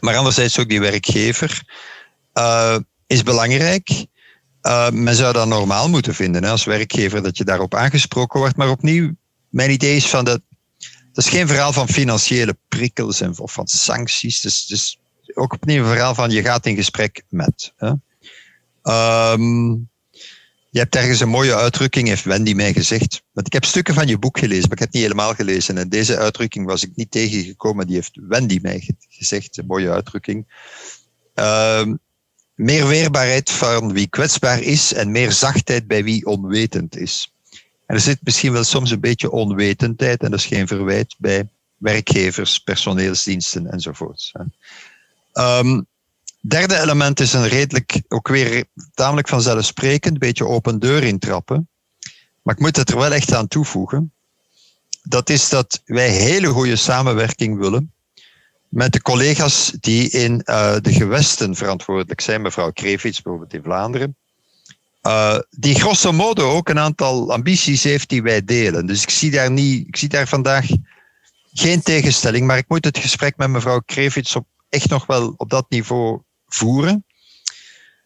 [0.00, 1.62] maar anderzijds ook die werkgever,
[2.34, 4.06] uh, is belangrijk.
[4.62, 8.56] Uh, men zou dat normaal moeten vinden hè, als werkgever dat je daarop aangesproken wordt.
[8.56, 9.12] Maar opnieuw,
[9.48, 10.40] mijn idee is van dat
[11.14, 14.42] dat is geen verhaal van financiële prikkels en, of van sancties.
[14.42, 14.98] Het is, dus
[15.34, 17.72] ook opnieuw een verhaal van je gaat in gesprek met.
[17.76, 17.92] Hè.
[19.32, 19.88] Um,
[20.70, 23.22] je hebt ergens een mooie uitdrukking, heeft Wendy mij gezegd.
[23.32, 25.78] Want ik heb stukken van je boek gelezen, maar ik heb het niet helemaal gelezen.
[25.78, 29.56] En deze uitdrukking was ik niet tegengekomen, die heeft Wendy mij gezegd.
[29.56, 30.46] Een mooie uitdrukking.
[31.34, 31.86] Uh,
[32.54, 37.33] meer weerbaarheid van wie kwetsbaar is en meer zachtheid bij wie onwetend is.
[37.86, 42.58] Er zit misschien wel soms een beetje onwetendheid, en dat is geen verwijt, bij werkgevers,
[42.58, 44.32] personeelsdiensten enzovoort.
[45.32, 45.86] Um,
[46.40, 51.68] derde element is een redelijk, ook weer tamelijk vanzelfsprekend, beetje open deur intrappen.
[52.42, 54.12] Maar ik moet het er wel echt aan toevoegen.
[55.02, 57.92] Dat is dat wij hele goede samenwerking willen
[58.68, 64.16] met de collega's die in uh, de gewesten verantwoordelijk zijn, mevrouw Krevits bijvoorbeeld in Vlaanderen,
[65.06, 68.86] uh, die grosso modo ook een aantal ambities heeft die wij delen.
[68.86, 70.66] Dus ik zie daar, niet, ik zie daar vandaag
[71.52, 75.50] geen tegenstelling, maar ik moet het gesprek met mevrouw Krevits op, echt nog wel op
[75.50, 77.04] dat niveau voeren.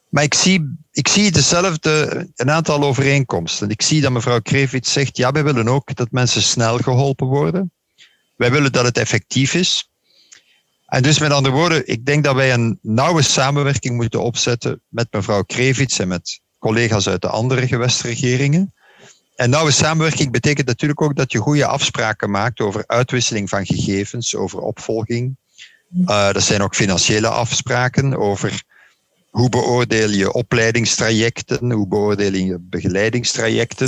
[0.09, 3.71] Maar ik zie, ik zie dezelfde, een aantal overeenkomsten.
[3.71, 7.73] Ik zie dat mevrouw Krevits zegt, ja, wij willen ook dat mensen snel geholpen worden.
[8.37, 9.91] Wij willen dat het effectief is.
[10.87, 15.13] En dus met andere woorden, ik denk dat wij een nauwe samenwerking moeten opzetten met
[15.13, 18.73] mevrouw Krevits en met collega's uit de andere gewestregeringen.
[19.37, 24.35] En nauwe samenwerking betekent natuurlijk ook dat je goede afspraken maakt over uitwisseling van gegevens,
[24.35, 25.37] over opvolging.
[26.01, 28.63] Uh, dat zijn ook financiële afspraken over
[29.31, 33.87] hoe beoordeel je opleidingstrajecten, hoe beoordeel je begeleidingstrajecten.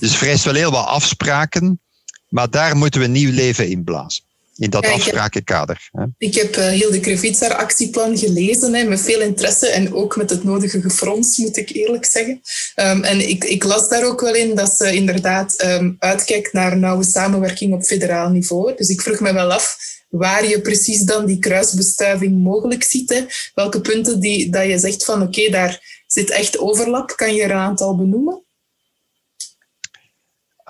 [0.00, 1.80] Dus vereist wel heel wat afspraken,
[2.28, 4.27] maar daar moeten we nieuw leven in blazen
[4.58, 5.88] in dat afsprakenkader.
[5.92, 6.04] Hè.
[6.18, 10.30] Ik heb uh, Hilde Krevits haar actieplan gelezen, hè, met veel interesse en ook met
[10.30, 12.40] het nodige gefrons, moet ik eerlijk zeggen.
[12.76, 16.78] Um, en ik, ik, las daar ook wel in dat ze inderdaad um, uitkijkt naar
[16.78, 18.76] nauwe samenwerking op federaal niveau.
[18.76, 19.76] Dus ik vroeg me wel af
[20.08, 23.10] waar je precies dan die kruisbestuiving mogelijk ziet.
[23.10, 23.26] Hè.
[23.54, 27.16] Welke punten die, dat je zegt van oké, okay, daar zit echt overlap.
[27.16, 28.42] Kan je er een aantal benoemen?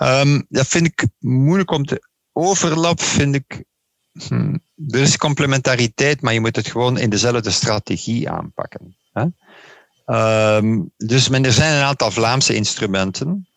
[0.01, 3.63] Um, dat vind ik moeilijk om te overlap vind ik
[4.27, 4.55] Hm.
[4.87, 8.95] Er is complementariteit, maar je moet het gewoon in dezelfde strategie aanpakken.
[9.13, 9.25] Hè?
[10.57, 13.47] Um, dus men, er zijn een aantal Vlaamse instrumenten.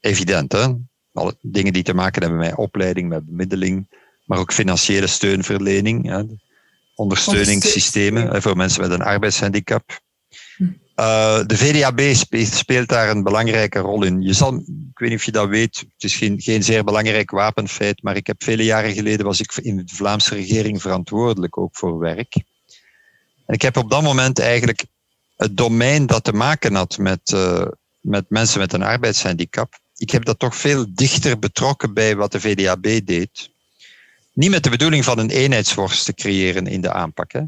[0.00, 0.66] Evident, hè?
[1.12, 3.88] Alle dingen die te maken hebben met opleiding, met bemiddeling,
[4.24, 6.06] maar ook financiële steunverlening.
[6.06, 6.22] Hè?
[6.94, 10.00] Ondersteuningssystemen voor mensen met een arbeidshandicap.
[10.96, 12.00] Uh, de VDAB
[12.44, 14.22] speelt daar een belangrijke rol in.
[14.22, 17.30] Je zal, ik weet niet of je dat weet, het is geen, geen zeer belangrijk
[17.30, 21.76] wapenfeit, maar ik heb vele jaren geleden was ik in de Vlaamse regering verantwoordelijk ook
[21.76, 22.34] voor werk.
[23.46, 24.84] En ik heb op dat moment eigenlijk
[25.36, 27.66] het domein dat te maken had met, uh,
[28.00, 32.40] met mensen met een arbeidshandicap, ik heb dat toch veel dichter betrokken bij wat de
[32.40, 33.50] VDAB deed.
[34.32, 37.42] Niet met de bedoeling van een eenheidsworst te creëren in de aanpak, hè,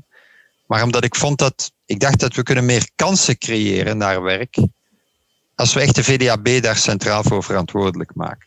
[0.67, 4.59] maar omdat ik vond dat ik dacht dat we kunnen meer kansen creëren naar werk
[5.55, 8.47] als we echt de VDAB daar centraal voor verantwoordelijk maken.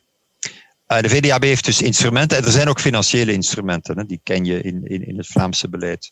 [0.88, 4.46] Uh, de VDAB heeft dus instrumenten, en er zijn ook financiële instrumenten, hè, die ken
[4.46, 6.12] je in, in, in het Vlaamse beleid.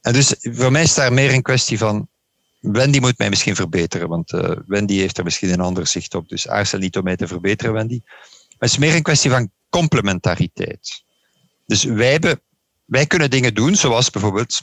[0.00, 2.08] En dus voor mij is daar meer een kwestie van,
[2.60, 6.28] Wendy moet mij misschien verbeteren, want uh, Wendy heeft er misschien een ander zicht op,
[6.28, 8.00] dus aarzel niet om mij te verbeteren, Wendy.
[8.04, 11.02] Maar het is meer een kwestie van complementariteit.
[11.66, 12.40] Dus wij, hebben,
[12.84, 14.62] wij kunnen dingen doen, zoals bijvoorbeeld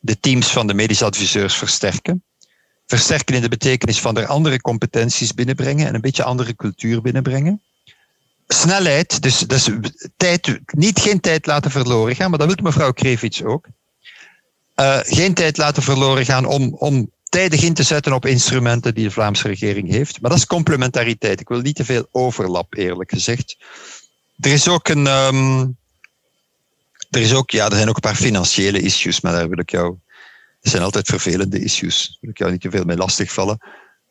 [0.00, 2.22] de teams van de medisch adviseurs versterken.
[2.86, 7.62] Versterken in de betekenis van er andere competenties binnenbrengen en een beetje andere cultuur binnenbrengen.
[8.48, 9.70] Snelheid, dus, dus
[10.16, 13.66] tijd, niet geen tijd laten verloren gaan, maar dat wil mevrouw Krevits ook.
[14.76, 19.04] Uh, geen tijd laten verloren gaan om, om tijdig in te zetten op instrumenten die
[19.04, 20.20] de Vlaamse regering heeft.
[20.20, 21.40] Maar dat is complementariteit.
[21.40, 23.56] Ik wil niet te veel overlap, eerlijk gezegd.
[24.40, 25.76] Er is ook een, um,
[27.10, 29.70] er, is ook, ja, er zijn ook een paar financiële issues, maar daar wil ik
[29.70, 29.98] jou.
[30.60, 32.06] Er zijn altijd vervelende issues.
[32.06, 33.58] Daar wil ik jou niet te veel mee lastigvallen.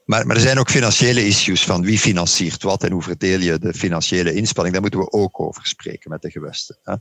[0.06, 3.60] Maar, maar er zijn ook financiële issues van wie financiert wat en hoe verdeel je
[3.60, 4.74] de financiële inspanning.
[4.74, 6.78] Daar moeten we ook over spreken met de gewesten.
[6.84, 6.96] Hè.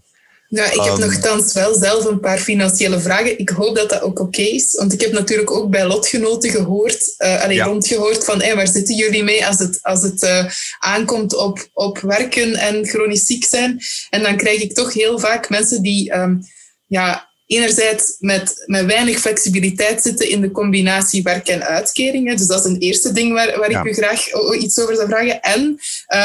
[0.51, 3.39] Ja, ik heb um, nogthans wel zelf een paar financiële vragen.
[3.39, 4.75] Ik hoop dat dat ook oké is.
[4.75, 7.65] Want ik heb natuurlijk ook bij lotgenoten gehoord, uh, allee, ja.
[7.65, 10.45] rondgehoord van hey, waar zitten jullie mee als het, als het uh,
[10.79, 13.81] aankomt op, op werken en chronisch ziek zijn.
[14.11, 16.41] En dan krijg ik toch heel vaak mensen die um,
[16.87, 22.37] ja, enerzijds met, met weinig flexibiliteit zitten in de combinatie werk en uitkeringen.
[22.37, 23.81] Dus dat is een eerste ding waar, waar ja.
[23.81, 24.27] ik u graag
[24.61, 25.41] iets over zou vragen.
[25.41, 25.61] En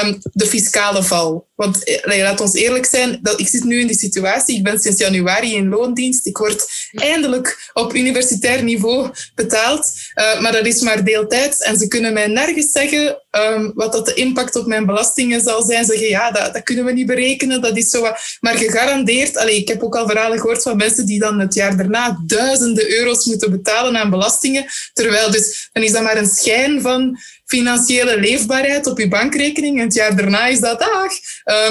[0.06, 1.48] um, de fiscale val.
[1.56, 4.58] Want eh, laat ons eerlijk zijn, dat, ik zit nu in die situatie.
[4.58, 6.26] Ik ben sinds januari in loondienst.
[6.26, 9.92] Ik word eindelijk op universitair niveau betaald.
[10.16, 11.58] Uh, maar dat is maar deeltijds.
[11.60, 15.62] En ze kunnen mij nergens zeggen ehm, wat dat de impact op mijn belastingen zal
[15.62, 15.86] zijn.
[15.86, 18.02] Zeggen, ja, dat, dat kunnen we niet berekenen, dat is zo.
[18.40, 21.78] Maar gegarandeerd, allee, ik heb ook al verhalen gehoord van mensen die dan het jaar
[21.78, 24.66] daarna duizenden euro's moeten betalen aan belastingen.
[24.94, 29.78] Terwijl dus, dan is dat maar een schijn van financiële leefbaarheid op je bankrekening.
[29.78, 31.12] En het jaar daarna is dat dag.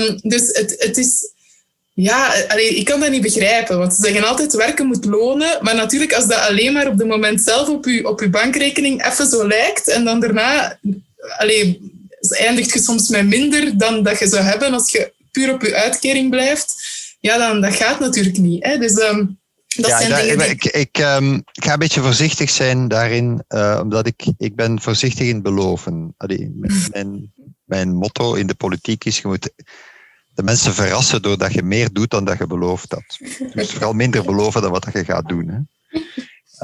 [0.01, 1.31] Um, dus het, het is
[1.94, 3.79] ja, ik kan dat niet begrijpen.
[3.79, 5.59] Want ze zeggen altijd werken moet lonen.
[5.61, 9.07] Maar natuurlijk, als dat alleen maar op het moment zelf op je, op je bankrekening
[9.07, 9.88] even zo lijkt.
[9.88, 10.79] En dan daarna
[11.38, 11.92] allee,
[12.30, 15.74] eindigt je soms met minder dan dat je zou hebben als je puur op je
[15.74, 16.74] uitkering blijft.
[17.20, 18.64] Ja, dan dat gaat natuurlijk niet.
[18.64, 18.78] Hè?
[18.78, 19.38] Dus um,
[19.76, 23.44] dat ja, zijn dingen ik, ik, um, ik, ga een beetje voorzichtig zijn daarin.
[23.48, 26.14] Uh, omdat ik, ik ben voorzichtig in beloven.
[26.16, 26.52] Allee,
[26.92, 27.32] mijn,
[27.64, 29.50] mijn motto in de politiek is, je moet
[30.35, 33.18] de mensen verrassen doordat je meer doet dan dat je beloofd had.
[33.52, 35.48] Dus vooral minder beloven dan wat je gaat doen.
[35.48, 35.58] Hè.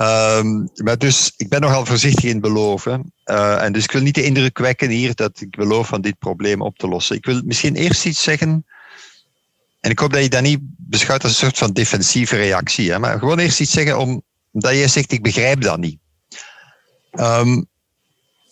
[0.01, 3.13] Um, maar dus, ik ben nogal voorzichtig in beloven.
[3.25, 6.19] Uh, en dus ik wil niet de indruk wekken hier dat ik beloof van dit
[6.19, 7.17] probleem op te lossen.
[7.17, 8.67] Ik wil misschien eerst iets zeggen.
[9.81, 12.91] En ik hoop dat je dat niet beschouwt als een soort van defensieve reactie.
[12.91, 15.99] Hè, maar gewoon eerst iets zeggen om, omdat je zegt, ik begrijp dat niet.
[17.13, 17.67] Um,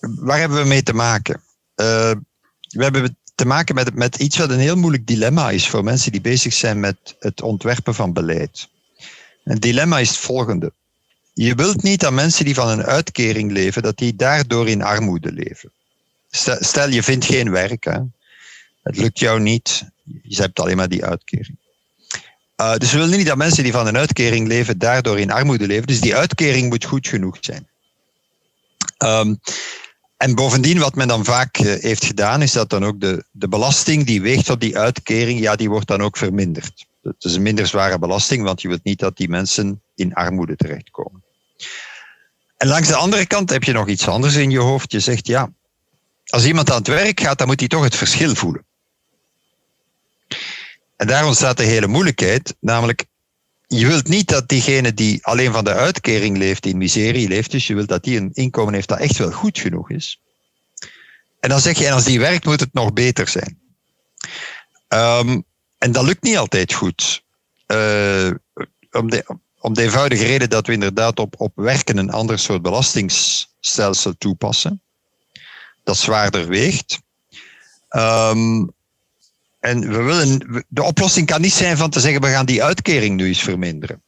[0.00, 1.40] waar hebben we mee te maken?
[1.76, 2.12] Uh,
[2.60, 6.12] we hebben te maken met, met iets wat een heel moeilijk dilemma is voor mensen
[6.12, 8.68] die bezig zijn met het ontwerpen van beleid.
[9.44, 10.72] Het dilemma is het volgende.
[11.38, 15.32] Je wilt niet dat mensen die van een uitkering leven, dat die daardoor in armoede
[15.32, 15.70] leven.
[16.30, 17.98] Stel, je vindt geen werk, hè.
[18.82, 19.84] het lukt jou niet,
[20.22, 21.56] je hebt alleen maar die uitkering.
[22.60, 25.66] Uh, dus we willen niet dat mensen die van een uitkering leven, daardoor in armoede
[25.66, 25.86] leven.
[25.86, 27.68] Dus die uitkering moet goed genoeg zijn.
[28.98, 29.40] Um,
[30.16, 33.48] en bovendien, wat men dan vaak eh, heeft gedaan, is dat dan ook de, de
[33.48, 36.86] belasting die weegt op die uitkering, ja, die wordt dan ook verminderd.
[37.02, 40.56] Het is een minder zware belasting, want je wilt niet dat die mensen in armoede
[40.56, 41.24] terechtkomen.
[42.56, 44.92] En langs de andere kant heb je nog iets anders in je hoofd.
[44.92, 45.50] Je zegt, ja,
[46.26, 48.64] als iemand aan het werk gaat, dan moet hij toch het verschil voelen.
[50.96, 53.04] En daar ontstaat de hele moeilijkheid, namelijk
[53.66, 57.50] je wilt niet dat diegene die alleen van de uitkering leeft, in miserie leeft.
[57.50, 60.20] Dus je wilt dat die een inkomen heeft dat echt wel goed genoeg is.
[61.40, 63.58] En dan zeg je, en als die werkt, moet het nog beter zijn.
[64.88, 65.44] Um,
[65.78, 67.24] en dat lukt niet altijd goed.
[67.66, 68.30] Uh,
[68.90, 72.62] om, de, om de eenvoudige reden dat we inderdaad op, op werken een ander soort
[72.62, 74.82] belastingstelsel toepassen.
[75.84, 77.00] Dat zwaarder weegt.
[77.90, 78.70] Um,
[79.60, 83.16] en we willen, de oplossing kan niet zijn van te zeggen, we gaan die uitkering
[83.16, 84.02] nu eens verminderen.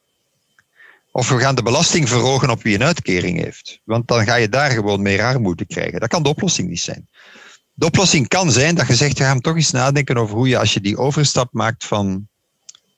[1.12, 3.80] Of we gaan de belasting verhogen op wie een uitkering heeft.
[3.84, 6.00] Want dan ga je daar gewoon meer armoede krijgen.
[6.00, 7.08] Dat kan de oplossing niet zijn.
[7.74, 10.58] De oplossing kan zijn dat je zegt, we gaan toch eens nadenken over hoe je,
[10.58, 12.28] als je die overstap maakt van,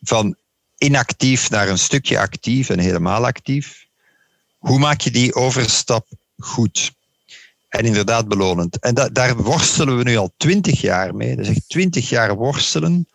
[0.01, 0.37] van
[0.81, 3.87] inactief naar een stukje actief en helemaal actief,
[4.59, 6.07] hoe maak je die overstap
[6.38, 6.93] goed?
[7.71, 8.79] en inderdaad belonend.
[8.79, 11.37] En da daar worstelen we nu al twintig jaar mee.
[11.37, 13.09] Dat is echt twintig jaar worstelen.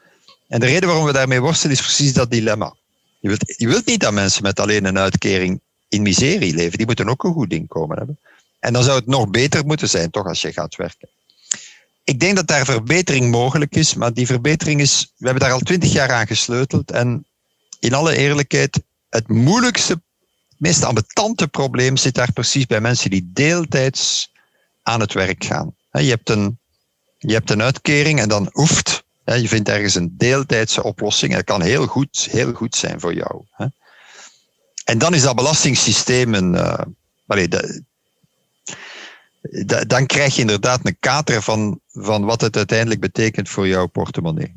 [0.47, 2.75] En de reden waarom we daarmee worstelen is precies dat dilemma.
[3.19, 6.77] Je wilt, je wilt niet dat mensen met alleen een uitkering in miserie leven.
[6.77, 8.19] Die moeten ook een goed inkomen hebben.
[8.59, 11.09] En dan zou het nog beter moeten zijn, toch, als je gaat werken.
[12.03, 15.59] Ik denk dat daar verbetering mogelijk is, maar die verbetering is, we hebben daar al
[15.59, 16.91] twintig jaar aan gesleuteld.
[16.91, 17.25] En
[17.79, 20.01] in alle eerlijkheid, het moeilijkste,
[20.57, 24.31] meest ambetante probleem zit daar precies bij mensen die deeltijds
[24.83, 25.75] aan het werk gaan.
[25.91, 26.59] Je hebt een,
[27.17, 29.03] je hebt een uitkering en dan hoeft.
[29.25, 31.33] Je vindt ergens een deeltijdse oplossing.
[31.33, 33.43] Dat kan heel goed, heel goed zijn voor jou.
[34.85, 36.53] En dan is dat belastingssysteem een.
[36.53, 36.79] Uh,
[39.87, 44.55] dan krijg je inderdaad een kater van, van wat het uiteindelijk betekent voor jouw portemonnee.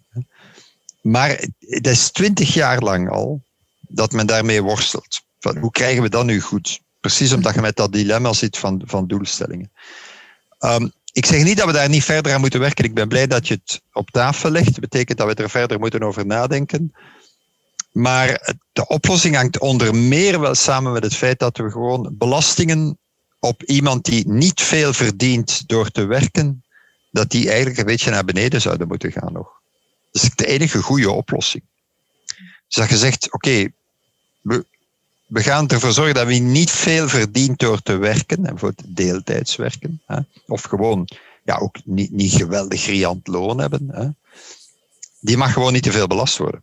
[1.00, 3.42] Maar het is twintig jaar lang al
[3.80, 5.20] dat men daarmee worstelt.
[5.60, 6.80] Hoe krijgen we dat nu goed?
[7.00, 9.70] Precies omdat je met dat dilemma zit van, van doelstellingen.
[10.60, 12.84] Um, ik zeg niet dat we daar niet verder aan moeten werken.
[12.84, 14.66] Ik ben blij dat je het op tafel legt.
[14.66, 16.94] Dat betekent dat we er verder moeten over nadenken.
[17.92, 22.98] Maar de oplossing hangt onder meer wel samen met het feit dat we gewoon belastingen
[23.38, 26.64] op iemand die niet veel verdient door te werken,
[27.10, 29.57] dat die eigenlijk een beetje naar beneden zouden moeten gaan nog.
[30.10, 31.62] Dat is de enige goede oplossing.
[32.66, 33.68] Dus dat je zegt, oké,
[34.40, 34.66] we,
[35.26, 39.56] we gaan ervoor zorgen dat wie niet veel verdient door te werken, en voor deeltijds
[39.56, 41.08] werken, hè, of gewoon
[41.44, 44.08] ja, ook niet, niet geweldig riant loon hebben, hè,
[45.20, 46.62] die mag gewoon niet te veel belast worden.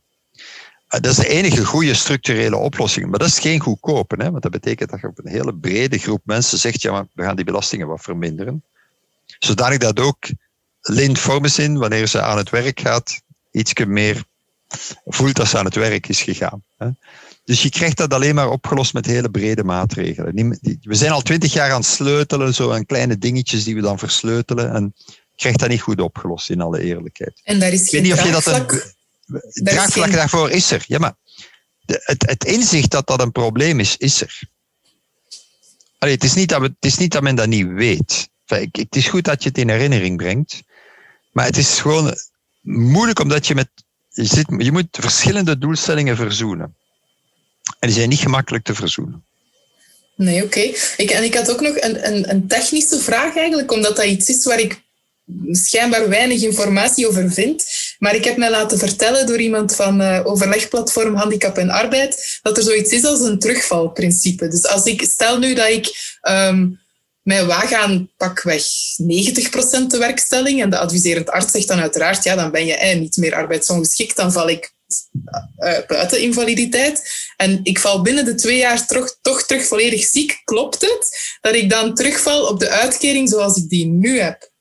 [0.88, 3.10] Eh, dat is de enige goede structurele oplossing.
[3.10, 5.98] Maar dat is geen goedkope, hè, want dat betekent dat je op een hele brede
[5.98, 8.64] groep mensen zegt, ja, maar we gaan die belastingen wat verminderen.
[9.40, 10.28] Zodanig dat ook
[10.82, 13.22] Lynn Formesin, wanneer ze aan het werk gaat,
[13.56, 14.24] iets meer
[15.06, 16.64] voelt dat ze aan het werk is gegaan.
[16.78, 16.90] Hè.
[17.44, 20.60] Dus je krijgt dat alleen maar opgelost met hele brede maatregelen.
[20.82, 24.00] We zijn al twintig jaar aan het sleutelen, zo aan kleine dingetjes die we dan
[24.00, 24.74] versleutelen.
[24.74, 27.42] En je krijgt dat niet goed opgelost, in alle eerlijkheid.
[27.44, 28.70] En daar is geen Ik weet niet of je dat
[29.28, 30.84] een draagvlak daarvoor is er.
[30.88, 31.16] Ja, maar
[31.86, 34.42] de, het, het inzicht dat dat een probleem is, is er.
[36.00, 38.30] Allee, het, is niet dat we, het is niet dat men dat niet weet.
[38.46, 40.64] Enfin, het is goed dat je het in herinnering brengt.
[41.32, 42.16] Maar het is gewoon
[42.66, 43.68] moeilijk omdat je met.
[44.10, 46.76] Je, zit, je moet verschillende doelstellingen verzoenen.
[47.80, 49.24] En die zijn niet gemakkelijk te verzoenen.
[50.16, 50.60] Nee, oké.
[50.98, 54.30] Ik, en ik had ook nog een, een, een technische vraag eigenlijk, omdat dat iets
[54.30, 54.84] is waar ik
[55.52, 57.66] schijnbaar weinig informatie over vind.
[58.00, 62.58] Maar ik heb mij laten vertellen door iemand van uh, overlegplatform Handicap en Arbeid dat
[62.58, 64.48] er zoiets is als een terugvalprincipe.
[64.48, 66.80] Dus als ik stel nu dat ik um,
[67.26, 72.36] mij waag aan pakweg 90% de werkstelling en de adviserend arts zegt dan uiteraard, ja,
[72.36, 74.74] dan ben je niet meer arbeidsongeschikt, dan val ik
[75.58, 77.04] uh, buiten invaliditeit.
[77.38, 80.42] En ik val binnen de twee jaar toch, toch terug volledig ziek.
[80.44, 84.52] Klopt het dat ik dan terugval op de uitkering zoals ik die nu heb?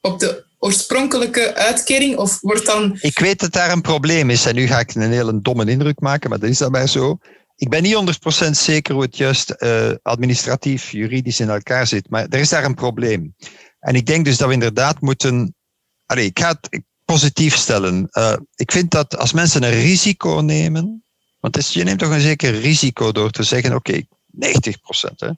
[0.00, 2.16] Op de oorspronkelijke uitkering?
[2.16, 2.98] Of wordt dan...
[3.00, 6.00] Ik weet dat daar een probleem is en nu ga ik een hele domme indruk
[6.00, 7.18] maken, maar dat is dat maar zo.
[7.58, 12.26] Ik ben niet 100% zeker hoe het juist uh, administratief, juridisch in elkaar zit, maar
[12.28, 13.34] er is daar een probleem.
[13.80, 15.54] En ik denk dus dat we inderdaad moeten.
[16.06, 18.08] Allez, ik ga het positief stellen.
[18.12, 21.04] Uh, ik vind dat als mensen een risico nemen,
[21.40, 24.08] want is, je neemt toch een zeker risico door te zeggen: oké, okay,
[25.10, 25.14] 90%.
[25.16, 25.30] Hè,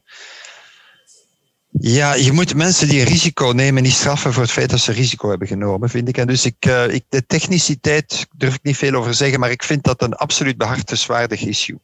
[1.71, 5.29] ja, je moet mensen die risico nemen niet straffen voor het feit dat ze risico
[5.29, 6.17] hebben genomen, vind ik.
[6.17, 9.63] En dus ik, uh, ik, de techniciteit durf ik niet veel over zeggen, maar ik
[9.63, 11.79] vind dat een absoluut behartenswaardig issue.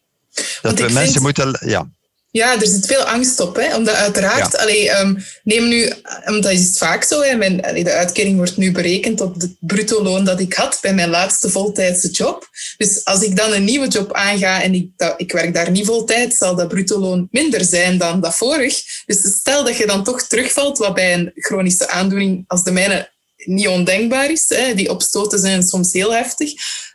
[0.62, 1.58] Dat we mensen moeten.
[1.66, 1.94] Ja.
[2.36, 3.56] Ja, er zit veel angst op.
[3.56, 3.76] Hè?
[3.76, 4.58] Omdat uiteraard, ja.
[4.58, 5.92] allee, um, neem nu,
[6.26, 9.56] omdat is het vaak zo, hè, mijn, allee, de uitkering wordt nu berekend op het
[9.60, 12.48] bruto loon dat ik had bij mijn laatste voltijdse job.
[12.76, 15.86] Dus als ik dan een nieuwe job aanga en ik, dat, ik werk daar niet
[15.86, 18.82] voltijd, zal dat bruto loon minder zijn dan dat vorig.
[19.06, 23.10] Dus stel dat je dan toch terugvalt, wat bij een chronische aandoening als de mijne
[23.36, 26.52] niet ondenkbaar is, hè, die opstoten zijn soms heel heftig,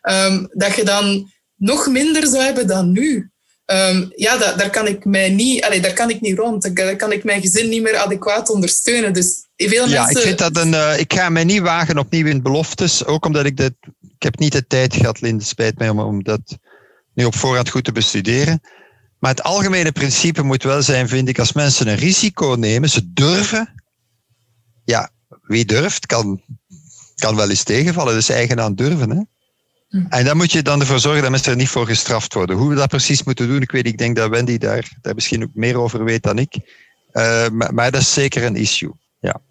[0.09, 1.31] um, dat je dan
[1.61, 3.31] nog minder zou hebben dan nu.
[3.65, 6.75] Um, ja, dat, daar, kan ik mij niet, allez, daar kan ik niet rond.
[6.75, 9.13] Daar kan ik mijn gezin niet meer adequaat ondersteunen.
[9.13, 10.21] Dus veel ja, mensen...
[10.21, 13.05] ik, vind dat een, uh, ik ga mij niet wagen opnieuw in beloftes.
[13.05, 13.73] Ook omdat ik dit...
[14.01, 16.57] Ik heb niet de tijd gehad, Linde, spijt mij, om, om dat
[17.13, 18.61] nu op voorhand goed te bestuderen.
[19.19, 23.13] Maar het algemene principe moet wel zijn, vind ik, als mensen een risico nemen, ze
[23.13, 23.83] durven.
[24.83, 26.41] Ja, wie durft, kan,
[27.15, 28.13] kan wel eens tegenvallen.
[28.13, 29.09] Dus eigen aan durven.
[29.09, 29.21] Hè?
[29.91, 30.05] Hm.
[30.09, 32.55] En dan moet je dan ervoor zorgen dat mensen er niet voor gestraft worden.
[32.55, 35.43] Hoe we dat precies moeten doen, ik weet, ik denk dat Wendy daar, daar misschien
[35.43, 36.55] ook meer over weet dan ik.
[37.13, 38.91] Uh, maar, maar, dat is zeker een issue.
[39.19, 39.41] Ja.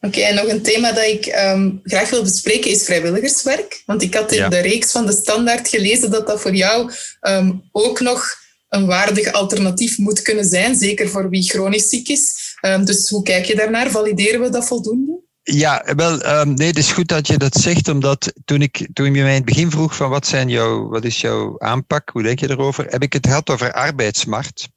[0.00, 3.82] Oké, en nog een thema dat ik um, graag wil bespreken is vrijwilligerswerk.
[3.86, 4.48] Want ik had in ja.
[4.48, 9.32] de reeks van de standaard gelezen dat dat voor jou um, ook nog een waardig
[9.32, 12.54] alternatief moet kunnen zijn, zeker voor wie chronisch ziek is.
[12.60, 13.90] Um, dus hoe kijk je daarnaar?
[13.90, 15.20] Valideren we dat voldoende?
[15.42, 19.14] Ja, wel, um, nee, het is goed dat je dat zegt, omdat toen, ik, toen
[19.14, 22.40] je mij in het begin vroeg van wat, zijn wat is jouw aanpak, hoe denk
[22.40, 24.68] je erover, heb ik het gehad over arbeidsmarkt.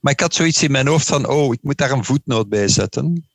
[0.00, 2.68] Maar ik had zoiets in mijn hoofd van, oh, ik moet daar een voetnoot bij
[2.68, 3.28] zetten.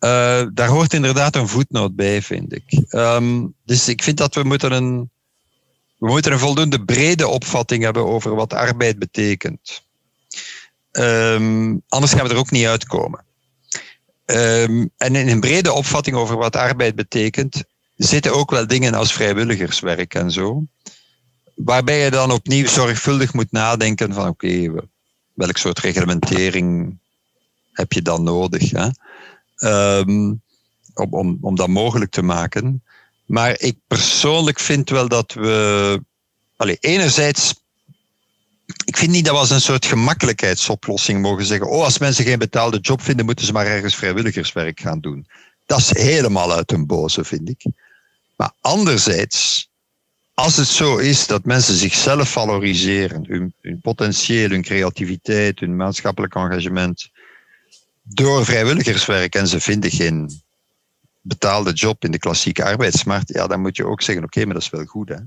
[0.00, 2.84] Uh, daar hoort inderdaad een voetnoot bij, vind ik.
[2.90, 5.10] Um, dus ik vind dat we moeten een,
[5.98, 9.82] we moeten een voldoende brede opvatting hebben over wat arbeid betekent.
[10.92, 13.25] Um, anders gaan we er ook niet uitkomen.
[14.26, 17.64] Um, en in een brede opvatting over wat arbeid betekent,
[17.96, 20.64] zitten ook wel dingen als vrijwilligerswerk en zo.
[21.54, 24.72] Waarbij je dan opnieuw zorgvuldig moet nadenken van oké,
[25.34, 26.98] welk soort reglementering
[27.72, 28.88] heb je dan nodig hè?
[29.98, 30.42] Um,
[30.94, 32.82] om, om, om dat mogelijk te maken.
[33.26, 36.04] Maar ik persoonlijk vind wel dat we.
[36.56, 37.54] Allee, enerzijds
[38.86, 42.38] ik vind niet dat we als een soort gemakkelijkheidsoplossing mogen zeggen, oh, als mensen geen
[42.38, 45.26] betaalde job vinden, moeten ze maar ergens vrijwilligerswerk gaan doen.
[45.66, 47.64] Dat is helemaal uit hun boze, vind ik.
[48.36, 49.70] Maar anderzijds,
[50.34, 56.34] als het zo is dat mensen zichzelf valoriseren, hun, hun potentieel, hun creativiteit, hun maatschappelijk
[56.34, 57.10] engagement,
[58.02, 60.42] door vrijwilligerswerk en ze vinden geen
[61.20, 64.62] betaalde job in de klassieke arbeidsmarkt, ja, dan moet je ook zeggen, oké, maar dat
[64.62, 65.08] is wel goed.
[65.08, 65.18] Hè?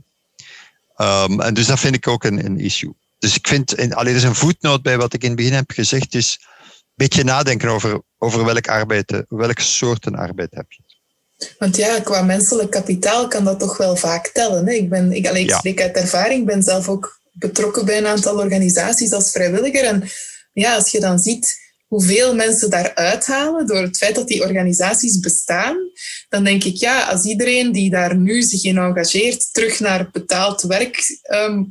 [1.24, 2.94] Um, en dus dat vind ik ook een, een issue.
[3.20, 6.16] Dus ik vind, alleen is een voetnoot bij wat ik in het begin heb gezegd,
[6.16, 10.84] is een beetje nadenken over, over welk arbeid, welke soorten arbeid heb je.
[11.58, 14.68] Want ja, qua menselijk kapitaal kan dat toch wel vaak tellen.
[14.68, 14.74] Hè?
[14.74, 18.38] Ik, ben, ik, alleen, ik spreek uit ervaring, ben zelf ook betrokken bij een aantal
[18.38, 19.84] organisaties als vrijwilliger.
[19.84, 20.10] En
[20.54, 21.58] ja, als je dan ziet
[21.88, 25.78] hoeveel mensen daar uithalen door het feit dat die organisaties bestaan,
[26.30, 30.62] dan denk ik, ja, als iedereen die daar nu zich in engageert terug naar betaald
[30.62, 31.64] werk ehm,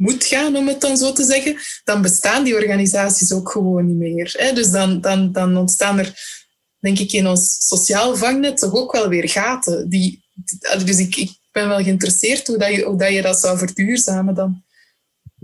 [0.00, 3.96] moet gaan, om het dan zo te zeggen, dan bestaan die organisaties ook gewoon niet
[3.96, 4.34] meer.
[4.36, 4.52] Hè?
[4.52, 6.14] Dus dan, dan, dan ontstaan er,
[6.78, 9.88] denk ik, in ons sociaal vangnet toch ook wel weer gaten.
[9.88, 10.24] Die,
[10.84, 14.34] dus ik, ik ben wel geïnteresseerd hoe, dat je, hoe dat je dat zou verduurzamen
[14.34, 14.62] dan.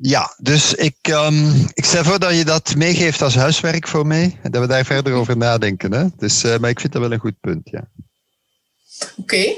[0.00, 4.38] Ja, dus ik, um, ik stel voor dat je dat meegeeft als huiswerk voor mij.
[4.42, 5.92] En dat we daar verder over nadenken.
[5.92, 6.06] Hè?
[6.16, 7.90] Dus, uh, maar ik vind dat wel een goed punt, ja.
[9.16, 9.54] Oké.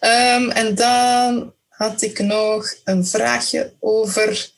[0.00, 0.36] Okay.
[0.36, 4.50] Um, en dan had ik nog een vraagje over...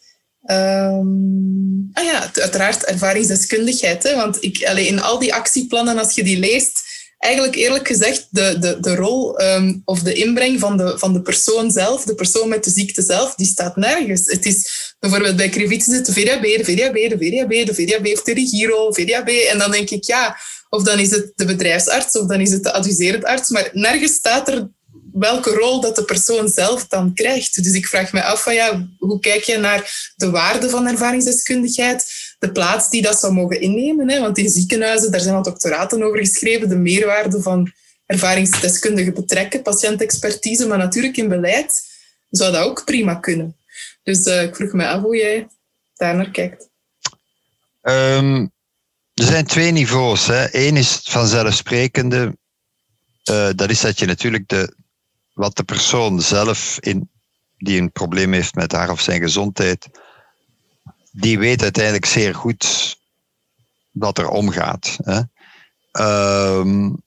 [0.51, 4.03] Um, ah ja, uiteraard ervaringsdeskundigheid.
[4.03, 4.15] Hè?
[4.15, 6.83] Want ik, allee, in al die actieplannen, als je die leest,
[7.19, 11.23] eigenlijk eerlijk gezegd de, de, de rol um, of de inbreng van de, van de
[11.23, 14.27] persoon zelf, de persoon met de ziekte zelf, die staat nergens.
[14.27, 18.27] Het is bijvoorbeeld bij Crevit is het VDAB, de VDAB, de VDAB, de VDAB heeft
[18.27, 19.29] de regiero, VDAB.
[19.29, 20.37] En dan denk ik, ja,
[20.69, 24.15] of dan is het de bedrijfsarts of dan is het de adviserend arts, maar nergens
[24.15, 24.69] staat er
[25.19, 27.65] welke rol dat de persoon zelf dan krijgt.
[27.65, 32.07] Dus ik vraag me af van ja, hoe kijk je naar de waarde van ervaringsdeskundigheid,
[32.39, 34.11] de plaats die dat zou mogen innemen.
[34.11, 34.21] Hè?
[34.21, 37.73] Want in ziekenhuizen, daar zijn al doctoraten over geschreven, de meerwaarde van
[38.07, 41.83] ervaringsdeskundigen betrekken, patiëntexpertise, maar natuurlijk in beleid
[42.31, 43.57] zou dat ook prima kunnen.
[44.03, 45.47] Dus uh, ik vroeg me af hoe jij
[45.95, 46.69] daar naar kijkt.
[47.83, 48.53] Um,
[49.15, 50.27] er zijn twee niveaus.
[50.27, 50.47] Hè.
[50.51, 52.37] Eén is vanzelfsprekende.
[53.31, 54.75] Uh, dat is dat je natuurlijk de,
[55.35, 57.11] wat de persoon zelf in,
[57.59, 59.89] die een probleem heeft met haar of zijn gezondheid,
[61.13, 62.97] die weet uiteindelijk zeer goed
[63.91, 64.99] wat er omgaat.
[65.03, 65.21] Hè.
[66.59, 67.03] Um,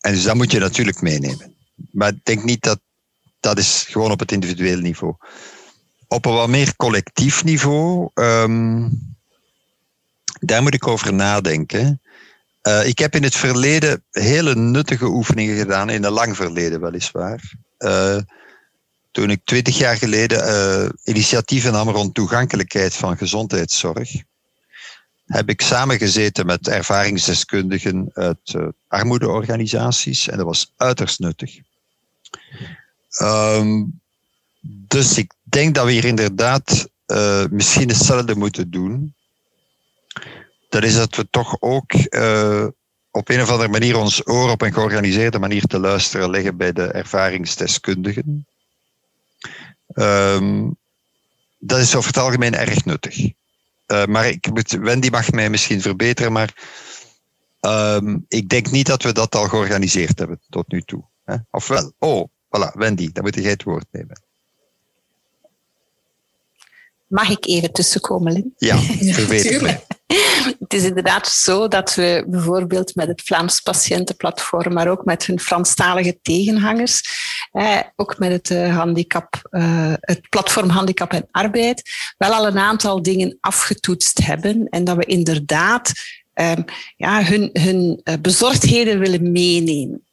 [0.00, 1.54] en dus dat moet je natuurlijk meenemen.
[1.90, 2.80] Maar ik denk niet dat
[3.40, 5.14] dat is gewoon op het individueel niveau.
[6.08, 8.90] Op een wat meer collectief niveau, um,
[10.40, 12.00] daar moet ik over nadenken.
[12.62, 17.52] Uh, ik heb in het verleden hele nuttige oefeningen gedaan, in een lang verleden weliswaar.
[17.78, 18.18] Uh,
[19.10, 24.10] toen ik twintig jaar geleden uh, initiatieven nam rond toegankelijkheid van gezondheidszorg,
[25.26, 31.58] heb ik samengezeten met ervaringsdeskundigen uit uh, armoedeorganisaties en dat was uiterst nuttig.
[33.22, 34.00] Um,
[34.60, 39.14] dus ik denk dat we hier inderdaad uh, misschien hetzelfde moeten doen.
[40.68, 41.92] Dat is dat we toch ook
[43.18, 46.72] op een of andere manier ons oor op een georganiseerde manier te luisteren leggen bij
[46.72, 48.46] de ervaringsdeskundigen.
[49.94, 50.76] Um,
[51.58, 53.18] dat is over het algemeen erg nuttig.
[53.86, 56.54] Uh, maar ik moet, Wendy mag mij misschien verbeteren, maar
[57.60, 61.04] um, ik denk niet dat we dat al georganiseerd hebben tot nu toe.
[61.24, 61.36] Hè?
[61.50, 61.92] Of wel?
[61.98, 64.22] Oh, voilà, Wendy, dan moet jij het woord nemen.
[67.06, 68.54] Mag ik even tussenkomen, Lin?
[68.56, 69.86] Ja, natuurlijk.
[70.58, 75.40] Het is inderdaad zo dat we bijvoorbeeld met het Vlaams Patiëntenplatform, maar ook met hun
[75.40, 77.02] Franstalige tegenhangers,
[77.52, 81.82] eh, ook met het, uh, handicap, uh, het platform Handicap en Arbeid,
[82.18, 85.92] wel al een aantal dingen afgetoetst hebben en dat we inderdaad
[86.34, 86.64] um,
[86.96, 90.07] ja, hun, hun uh, bezorgdheden willen meenemen.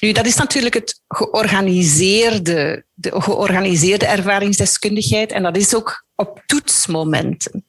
[0.00, 7.64] Nu, dat is natuurlijk het georganiseerde, de georganiseerde ervaringsdeskundigheid en dat is ook op toetsmomenten.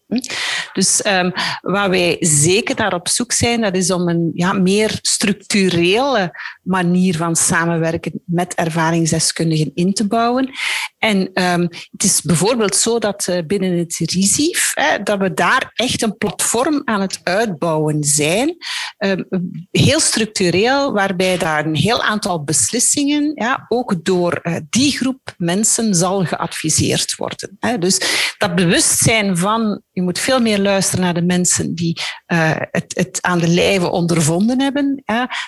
[0.73, 4.99] Dus um, waar wij zeker naar op zoek zijn, dat is om een ja, meer
[5.01, 6.31] structurele
[6.63, 10.51] manier van samenwerken met ervaringsdeskundigen in te bouwen.
[10.97, 11.61] En um,
[11.91, 14.73] het is bijvoorbeeld zo dat uh, binnen het RISIF,
[15.03, 18.55] dat we daar echt een platform aan het uitbouwen zijn.
[18.97, 19.27] Um,
[19.71, 25.95] heel structureel, waarbij daar een heel aantal beslissingen ja, ook door uh, die groep mensen
[25.95, 27.57] zal geadviseerd worden.
[27.79, 27.99] Dus
[28.37, 33.17] dat bewustzijn van je moet veel meer luisteren naar de mensen die uh, het, het,
[33.21, 35.03] aan de lijve ondervonden hebben.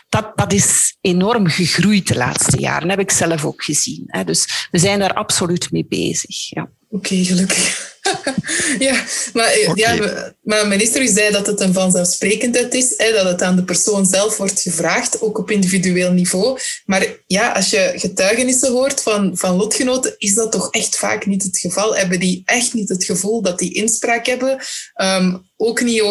[0.10, 2.88] Dat, dat is enorm gegroeid de laatste jaren.
[2.88, 4.24] Dat heb ik zelf ook gezien.
[4.26, 6.50] Dus we zijn daar absoluut mee bezig.
[6.50, 6.70] Ja.
[6.90, 7.89] Oké, gelukkig.
[8.88, 9.04] ja,
[9.34, 9.98] maar, eh, okay.
[9.98, 13.64] ja, maar minister, u zei dat het een vanzelfsprekendheid is, hè, dat het aan de
[13.64, 16.60] persoon zelf wordt gevraagd, ook op individueel niveau.
[16.86, 21.44] Maar ja, als je getuigenissen hoort van, van lotgenoten, is dat toch echt vaak niet
[21.44, 21.96] het geval.
[21.96, 24.60] Hebben die echt niet het gevoel dat die inspraak hebben?
[25.02, 26.02] Um, ook niet,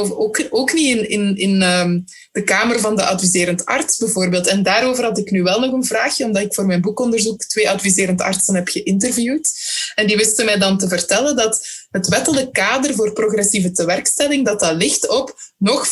[0.51, 4.47] ook, niet in, in, um, de kamer van de adviserend arts bijvoorbeeld.
[4.47, 7.71] En daarover had ik nu wel nog een vraagje, omdat ik voor mijn boekonderzoek twee
[7.71, 9.53] adviserend artsen heb geïnterviewd.
[9.95, 14.61] En die wisten mij dan te vertellen dat het wettelijk kader voor progressieve tewerkstelling, dat
[14.61, 15.91] dat ligt op nog 50%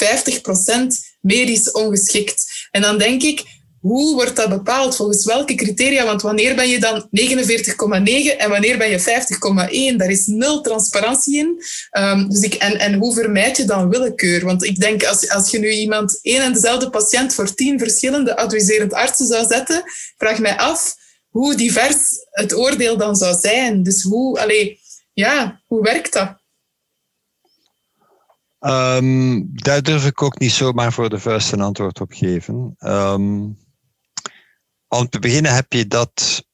[1.21, 2.69] medisch ongeschikt.
[2.71, 3.45] En dan denk ik,
[3.87, 4.97] hoe wordt dat bepaald?
[4.97, 6.05] Volgens welke criteria?
[6.05, 9.01] Want wanneer ben je dan 49,9 en wanneer ben je
[9.93, 9.97] 50,1?
[9.97, 11.63] Daar is nul transparantie in.
[11.99, 14.45] Um, dus ik, en, en hoe vermijd je dan willekeur?
[14.45, 18.37] Want ik denk, als, als je nu iemand, één en dezelfde patiënt voor tien verschillende
[18.37, 19.83] adviserend artsen zou zetten,
[20.17, 20.97] vraag mij af
[21.29, 23.83] hoe divers het oordeel dan zou zijn.
[23.83, 24.81] Dus hoe, allee,
[25.13, 26.45] ja, hoe werkt dat?
[28.61, 32.75] Um, daar durf ik ook niet zomaar voor de vuist een antwoord op geven.
[32.79, 33.65] Um,
[34.89, 36.45] om te beginnen heb je dat,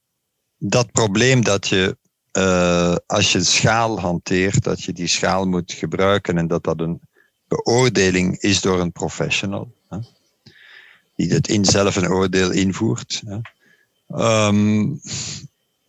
[0.58, 1.96] dat probleem dat je,
[2.32, 7.00] uh, als je schaal hanteert, dat je die schaal moet gebruiken en dat dat een
[7.48, 9.74] beoordeling is door een professional.
[9.88, 9.98] Hè,
[11.14, 13.22] die het in zelf een oordeel invoert.
[13.26, 13.38] Hè.
[14.46, 15.00] Um,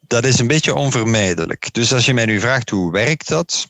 [0.08, 1.74] dat is een beetje onvermijdelijk.
[1.74, 3.68] Dus als je mij nu vraagt hoe werkt dat,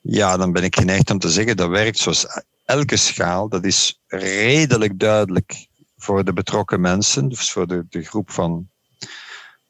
[0.00, 2.26] ja, dan ben ik geneigd om te zeggen dat werkt zoals
[2.64, 3.48] elke schaal.
[3.48, 5.66] Dat is redelijk duidelijk
[6.02, 8.68] voor de betrokken mensen, dus voor de, de groep van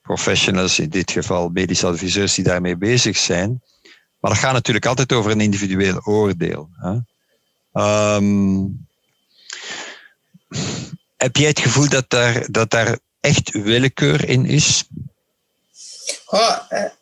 [0.03, 3.63] professionals, in dit geval medische adviseurs die daarmee bezig zijn.
[4.21, 6.69] Maar dat gaat natuurlijk altijd over een individueel oordeel.
[6.73, 6.99] Hè.
[8.17, 8.87] Um,
[11.17, 14.85] heb jij het gevoel dat daar, dat daar echt willekeur in is?
[16.27, 16.57] Oh,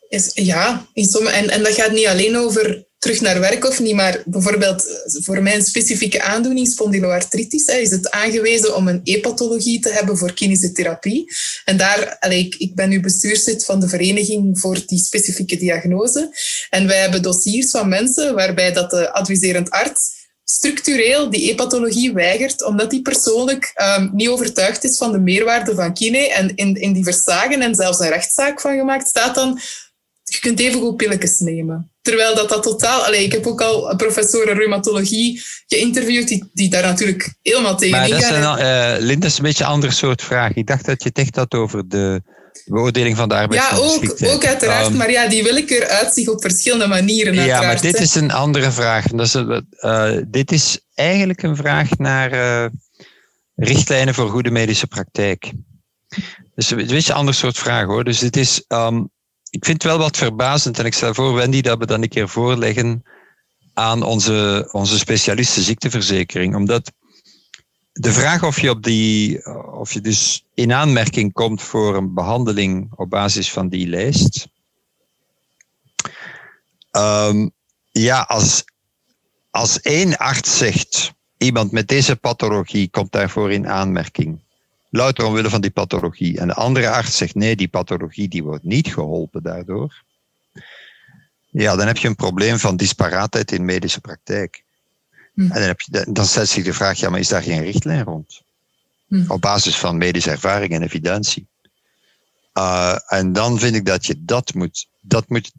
[0.09, 4.23] is ja, en, en dat gaat niet alleen over terug naar werk of niet, maar
[4.25, 10.33] bijvoorbeeld voor mijn specifieke aandoening, spondyloartritis, is het aangewezen om een e-pathologie te hebben voor
[10.33, 11.33] kinesiotherapie.
[11.65, 16.31] En daar, ik, ben nu bestuurslid van de vereniging voor die specifieke diagnose.
[16.71, 22.65] En wij hebben dossiers van mensen waarbij dat de adviserend arts structureel die e-pathologie weigert,
[22.65, 26.33] omdat hij persoonlijk um, niet overtuigd is van de meerwaarde van kine.
[26.33, 29.61] En in, in die verslagen en zelfs een rechtszaak van gemaakt staat dan,
[30.29, 31.91] je kunt even goed pilletjes nemen.
[32.03, 33.05] Terwijl dat, dat totaal...
[33.05, 38.09] Allez, ik heb ook al professoren reumatologie geïnterviewd die, die daar natuurlijk helemaal tegen maar
[38.09, 38.59] dat is een,
[39.09, 40.55] uh, is een beetje een ander soort vraag.
[40.55, 42.23] Ik dacht dat je het echt had over de
[42.65, 44.21] beoordeling van de arbeidsongeschiktheid.
[44.21, 44.87] Ja, ook, ook uiteraard.
[44.87, 47.35] Um, maar ja, die willekeur uitzicht op verschillende manieren.
[47.35, 49.07] Ja, maar dit is een andere vraag.
[49.07, 52.67] Dat is, uh, dit is eigenlijk een vraag naar uh,
[53.55, 55.53] richtlijnen voor goede medische praktijk.
[56.55, 58.05] Dus een beetje een ander soort vraag hoor.
[58.05, 58.65] Dus dit is...
[58.69, 59.11] Um,
[59.51, 62.09] ik vind het wel wat verbazend en ik stel voor, Wendy, dat we dan een
[62.09, 63.05] keer voorleggen
[63.75, 66.55] aan onze, onze specialisten ziekteverzekering.
[66.55, 66.93] Omdat
[67.93, 72.93] de vraag of je, op die, of je dus in aanmerking komt voor een behandeling
[72.97, 74.49] op basis van die lijst.
[76.91, 77.51] Um,
[77.91, 78.65] ja, als,
[79.51, 84.47] als één arts zegt, iemand met deze pathologie komt daarvoor in aanmerking
[84.91, 86.39] louter omwille van die pathologie.
[86.39, 90.03] En de andere arts zegt nee, die pathologie die wordt niet geholpen daardoor.
[91.51, 94.65] Ja, dan heb je een probleem van disparaatheid in medische praktijk.
[95.35, 95.41] Hm.
[95.41, 98.05] En dan, heb je, dan stelt zich de vraag, ja, maar is daar geen richtlijn
[98.05, 98.43] rond?
[99.09, 99.31] Hm.
[99.31, 101.47] Op basis van medische ervaring en evidentie.
[102.55, 105.53] Uh, en dan vind ik dat je dat moet, dat moet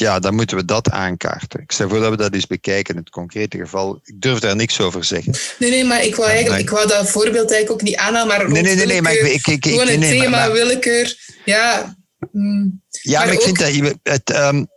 [0.00, 1.60] ja, dan moeten we dat aankaarten.
[1.60, 4.00] Ik stel voor dat we dat eens bekijken in het concrete geval.
[4.04, 5.34] Ik durf daar niks over zeggen.
[5.58, 8.26] Nee, nee, maar ik wou, eigenlijk, ik wou dat voorbeeld eigenlijk ook niet aanhalen.
[8.26, 11.38] Maar nee, nee, nee, nee, maar ik, ik, ik, gewoon nee, nee, thema willekeur.
[11.44, 11.96] Ja,
[12.32, 13.94] mm, ja maar, ik vind dat.
[14.02, 14.68] Het, um,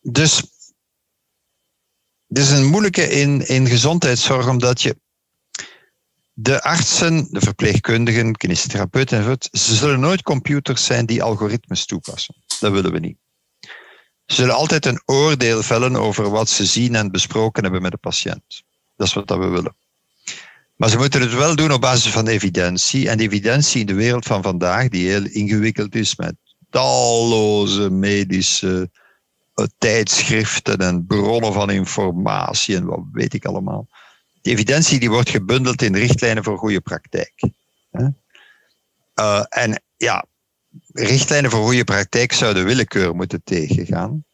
[0.00, 0.42] dus...
[2.28, 4.96] Het is een moeilijke in, in gezondheidszorg, omdat je
[6.32, 12.34] de artsen, de verpleegkundigen, kinesitherapeuten enzovoort, ze zullen nooit computers zijn die algoritmes toepassen.
[12.60, 13.16] Dat willen we niet.
[14.26, 17.96] Ze zullen altijd een oordeel vellen over wat ze zien en besproken hebben met de
[17.96, 18.62] patiënt.
[18.96, 19.76] Dat is wat we willen.
[20.76, 23.08] Maar ze moeten het wel doen op basis van evidentie.
[23.08, 26.34] En evidentie in de wereld van vandaag, die heel ingewikkeld is met
[26.70, 28.90] talloze medische
[29.54, 33.88] uh, tijdschriften en bronnen van informatie en wat weet ik allemaal.
[34.42, 37.32] Die evidentie die wordt gebundeld in richtlijnen voor goede praktijk.
[39.14, 40.24] Uh, en ja,
[40.94, 44.24] richtlijnen voor goede praktijk zouden willekeur moeten tegengaan.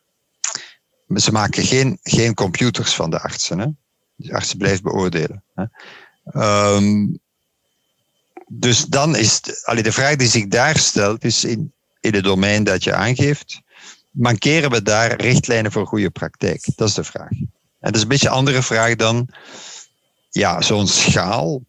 [1.14, 3.58] Ze maken geen, geen computers van de artsen.
[3.58, 3.66] Hè?
[4.14, 5.44] De artsen blijven beoordelen.
[5.54, 5.64] Hè?
[6.74, 7.20] Um,
[8.48, 12.64] dus dan is allee, de vraag die zich daar stelt, is in, in het domein
[12.64, 13.60] dat je aangeeft,
[14.10, 16.64] mankeren we daar richtlijnen voor goede praktijk?
[16.76, 17.30] Dat is de vraag.
[17.30, 17.48] En
[17.80, 19.28] dat is een beetje een andere vraag dan
[20.30, 21.62] ja, zo'n schaal,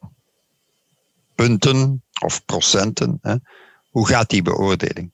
[1.35, 3.19] punten of procenten.
[3.21, 3.35] Hè?
[3.91, 5.11] Hoe gaat die beoordeling?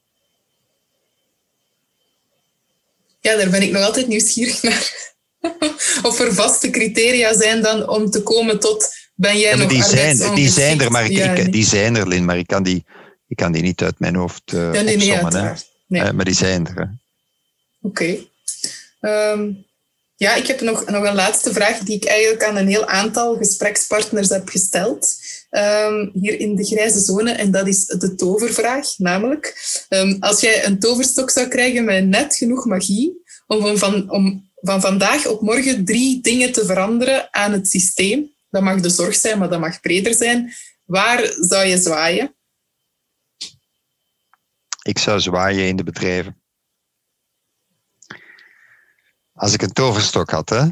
[3.20, 5.16] Ja, daar ben ik nog altijd nieuwsgierig naar.
[6.08, 9.84] of er vaste criteria zijn dan om te komen tot ben jij ja, nog die
[9.84, 12.86] zijn, die zijn er, maar ik, ja, die zijn er, Lin, maar ik kan die,
[13.28, 15.44] ik kan die niet uit mijn hoofd uh, ja, nee, opzommen.
[15.44, 15.54] Nee,
[15.88, 16.02] nee.
[16.02, 16.98] Uh, maar die zijn er.
[17.82, 18.20] Oké.
[19.00, 19.32] Okay.
[19.32, 19.66] Um,
[20.16, 23.38] ja, ik heb nog, nog een laatste vraag die ik eigenlijk aan een heel aantal
[23.38, 25.16] gesprekspartners heb gesteld.
[25.50, 27.32] Ehm, hier in de grijze zone.
[27.32, 28.98] En dat is de tovervraag.
[28.98, 29.58] Namelijk,
[29.90, 34.82] ehm, als jij een toverstok zou krijgen met net genoeg magie om van, om van
[34.82, 38.36] vandaag op morgen drie dingen te veranderen aan het systeem.
[38.50, 40.54] Dat mag de zorg zijn, maar dat mag breder zijn.
[40.86, 42.36] Waar zou je zwaaien?
[44.82, 46.42] Ik zou zwaaien in de bedrijven.
[49.34, 50.68] Als ik een toverstok had, hè,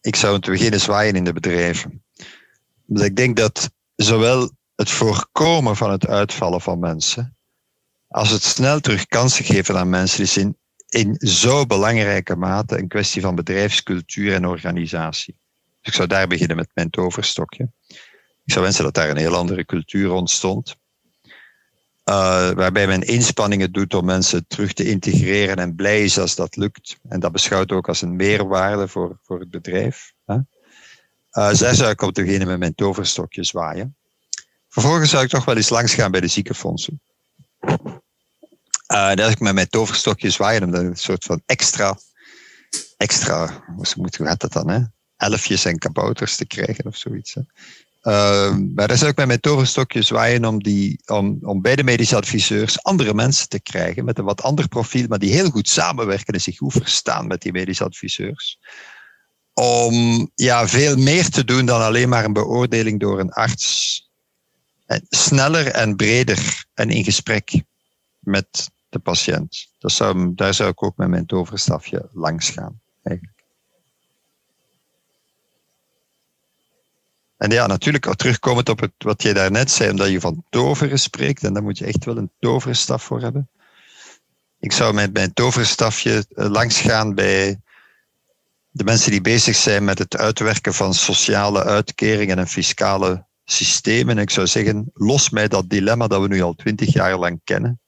[0.00, 2.04] ik zou het beginnen zwaaien in de bedrijven.
[2.92, 7.36] Dus ik denk dat zowel het voorkomen van het uitvallen van mensen,
[8.08, 10.56] als het snel terug kansen geven aan mensen, is in,
[10.88, 15.36] in zo belangrijke mate een kwestie van bedrijfscultuur en organisatie.
[15.56, 17.70] Dus ik zou daar beginnen met mijn toverstokje.
[18.44, 20.76] Ik zou wensen dat daar een heel andere cultuur ontstond.
[22.04, 26.56] Uh, waarbij men inspanningen doet om mensen terug te integreren en blij is als dat
[26.56, 26.98] lukt.
[27.08, 30.12] En dat beschouwt ook als een meerwaarde voor, voor het bedrijf.
[30.24, 30.36] Hè.
[31.32, 33.96] Uh, daar zou ik op beginnen met mijn toverstokje zwaaien.
[34.68, 37.00] Vervolgens zou ik toch wel eens langs gaan bij de ziekenfondsen.
[38.92, 41.98] Uh, dat ik met mijn toverstokje zwaaien, om een soort van extra,
[42.96, 44.80] extra, hoe gaat dat dan, hè?
[45.16, 47.34] Elfjes en kabouters te krijgen of zoiets.
[47.34, 47.40] Hè?
[48.02, 51.84] Uh, maar daar zou ik met mijn toverstokje zwaaien om, die, om, om bij de
[51.84, 55.68] medische adviseurs andere mensen te krijgen met een wat ander profiel, maar die heel goed
[55.68, 58.58] samenwerken en zich goed verstaan met die medische adviseurs.
[59.54, 64.08] Om ja, veel meer te doen dan alleen maar een beoordeling door een arts.
[64.86, 67.62] En sneller en breder en in gesprek
[68.18, 69.68] met de patiënt.
[69.78, 72.80] Dat zou, daar zou ik ook met mijn toverstafje langs gaan.
[73.02, 73.40] Eigenlijk.
[77.36, 81.44] En ja, natuurlijk terugkomend op het, wat jij daarnet zei, omdat je van toveren spreekt,
[81.44, 83.48] en daar moet je echt wel een toverstaf voor hebben.
[84.58, 87.60] Ik zou met mijn toverstafje eh, langs gaan bij
[88.70, 94.16] de mensen die bezig zijn met het uitwerken van sociale uitkeringen en fiscale systemen.
[94.16, 97.40] En ik zou zeggen, los mij dat dilemma dat we nu al twintig jaar lang
[97.44, 97.80] kennen.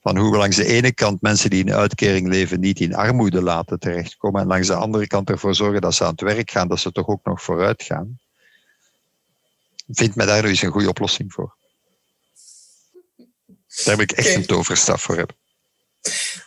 [0.00, 3.42] Van hoe we langs de ene kant mensen die in uitkering leven niet in armoede
[3.42, 4.40] laten terechtkomen.
[4.40, 6.92] En langs de andere kant ervoor zorgen dat ze aan het werk gaan, dat ze
[6.92, 8.18] toch ook nog vooruit gaan
[9.88, 11.56] vind mij daar nu eens een goede oplossing voor.
[13.84, 15.36] Daar heb ik echt een toverstaf voor hebben.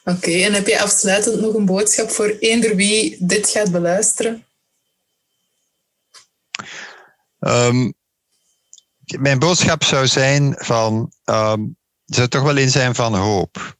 [0.04, 4.46] Oké, en heb je afsluitend nog een boodschap voor eender wie dit gaat beluisteren?
[7.40, 7.94] Um,
[9.20, 13.78] mijn boodschap zou zijn van, um, toch wel in zijn van hoop.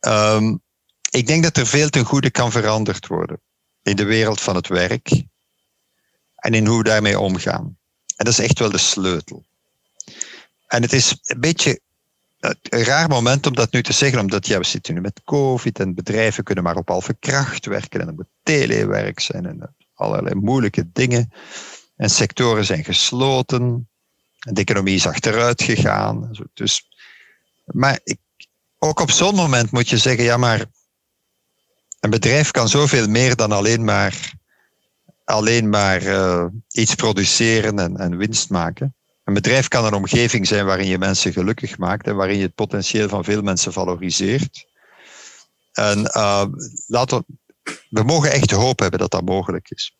[0.00, 0.62] Um,
[1.10, 3.40] ik denk dat er veel ten goede kan veranderd worden
[3.82, 5.24] in de wereld van het werk
[6.34, 7.78] en in hoe we daarmee omgaan.
[8.16, 9.44] En dat is echt wel de sleutel.
[10.66, 11.80] En het is een beetje
[12.62, 15.78] een raar moment om dat nu te zeggen, omdat ja, we zitten nu met COVID
[15.78, 20.34] en bedrijven kunnen maar op halve kracht werken en er moet telewerk zijn en allerlei
[20.34, 21.32] moeilijke dingen.
[21.96, 23.88] En sectoren zijn gesloten
[24.38, 26.30] en de economie is achteruit gegaan.
[26.54, 26.88] Dus,
[27.64, 28.18] maar ik,
[28.78, 30.64] ook op zo'n moment moet je zeggen, ja maar
[32.00, 34.34] een bedrijf kan zoveel meer dan alleen maar
[35.26, 38.94] alleen maar uh, iets produceren en, en, winst maken.
[39.26, 42.54] Een bedrijf kan een omgeving zijn waarin je mensen gelukkig maakt en waarin je het
[42.54, 44.66] potentieel van veel mensen valoriseert.
[45.72, 46.44] En uh,
[46.86, 47.34] laten we,
[47.90, 49.96] we mogen echt hoop hebben dat dat mogelijk is.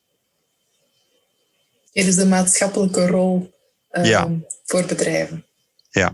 [1.91, 3.55] Ja, dus de maatschappelijke rol
[3.91, 4.31] uh, ja.
[4.65, 5.47] voor bedrijven.
[5.91, 6.07] Ja.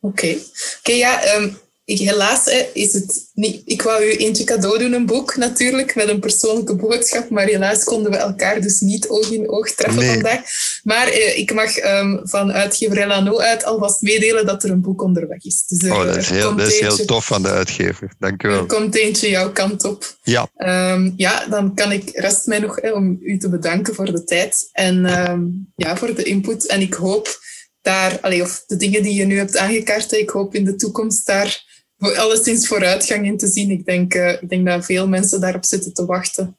[0.00, 0.26] Oké.
[0.26, 0.42] Okay.
[0.78, 1.34] Oké, ja.
[1.34, 3.62] Um, ik, helaas is het niet...
[3.64, 7.30] Ik wou u eentje cadeau doen, een boek natuurlijk, met een persoonlijke boodschap.
[7.30, 10.40] Maar helaas konden we elkaar dus niet oog in oog treffen vandaag.
[10.82, 15.02] Maar eh, ik mag um, van uitgever Elano uit alvast meedelen dat er een boek
[15.02, 15.64] onderweg is.
[15.66, 18.12] Dus, uh, oh, dat is, heel, dat is heel tof van de uitgever.
[18.18, 18.58] Dank u wel.
[18.58, 20.16] Er komt eentje jouw kant op.
[20.22, 20.48] Ja.
[20.92, 24.24] Um, ja, dan kan ik, rest mij nog hè, om u te bedanken voor de
[24.24, 26.66] tijd en um, ja, voor de input.
[26.66, 27.40] En ik hoop
[27.82, 31.26] daar, allee, of de dingen die je nu hebt aangekaart, ik hoop in de toekomst
[31.26, 31.66] daar
[31.98, 33.70] alleszins vooruitgang in te zien.
[33.70, 36.58] Ik denk, uh, ik denk dat veel mensen daarop zitten te wachten.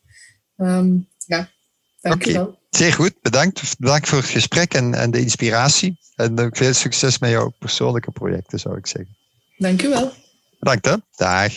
[0.57, 1.49] Um, ja,
[2.01, 2.33] dank okay.
[2.33, 2.57] wel.
[2.69, 3.77] Zeer goed, bedankt.
[3.79, 5.99] Bedankt voor het gesprek en, en de inspiratie.
[6.15, 9.17] En ook veel succes met jouw persoonlijke projecten, zou ik zeggen.
[9.57, 10.11] Dank u wel.
[10.59, 10.95] Bedankt, hè.
[11.15, 11.53] Dag.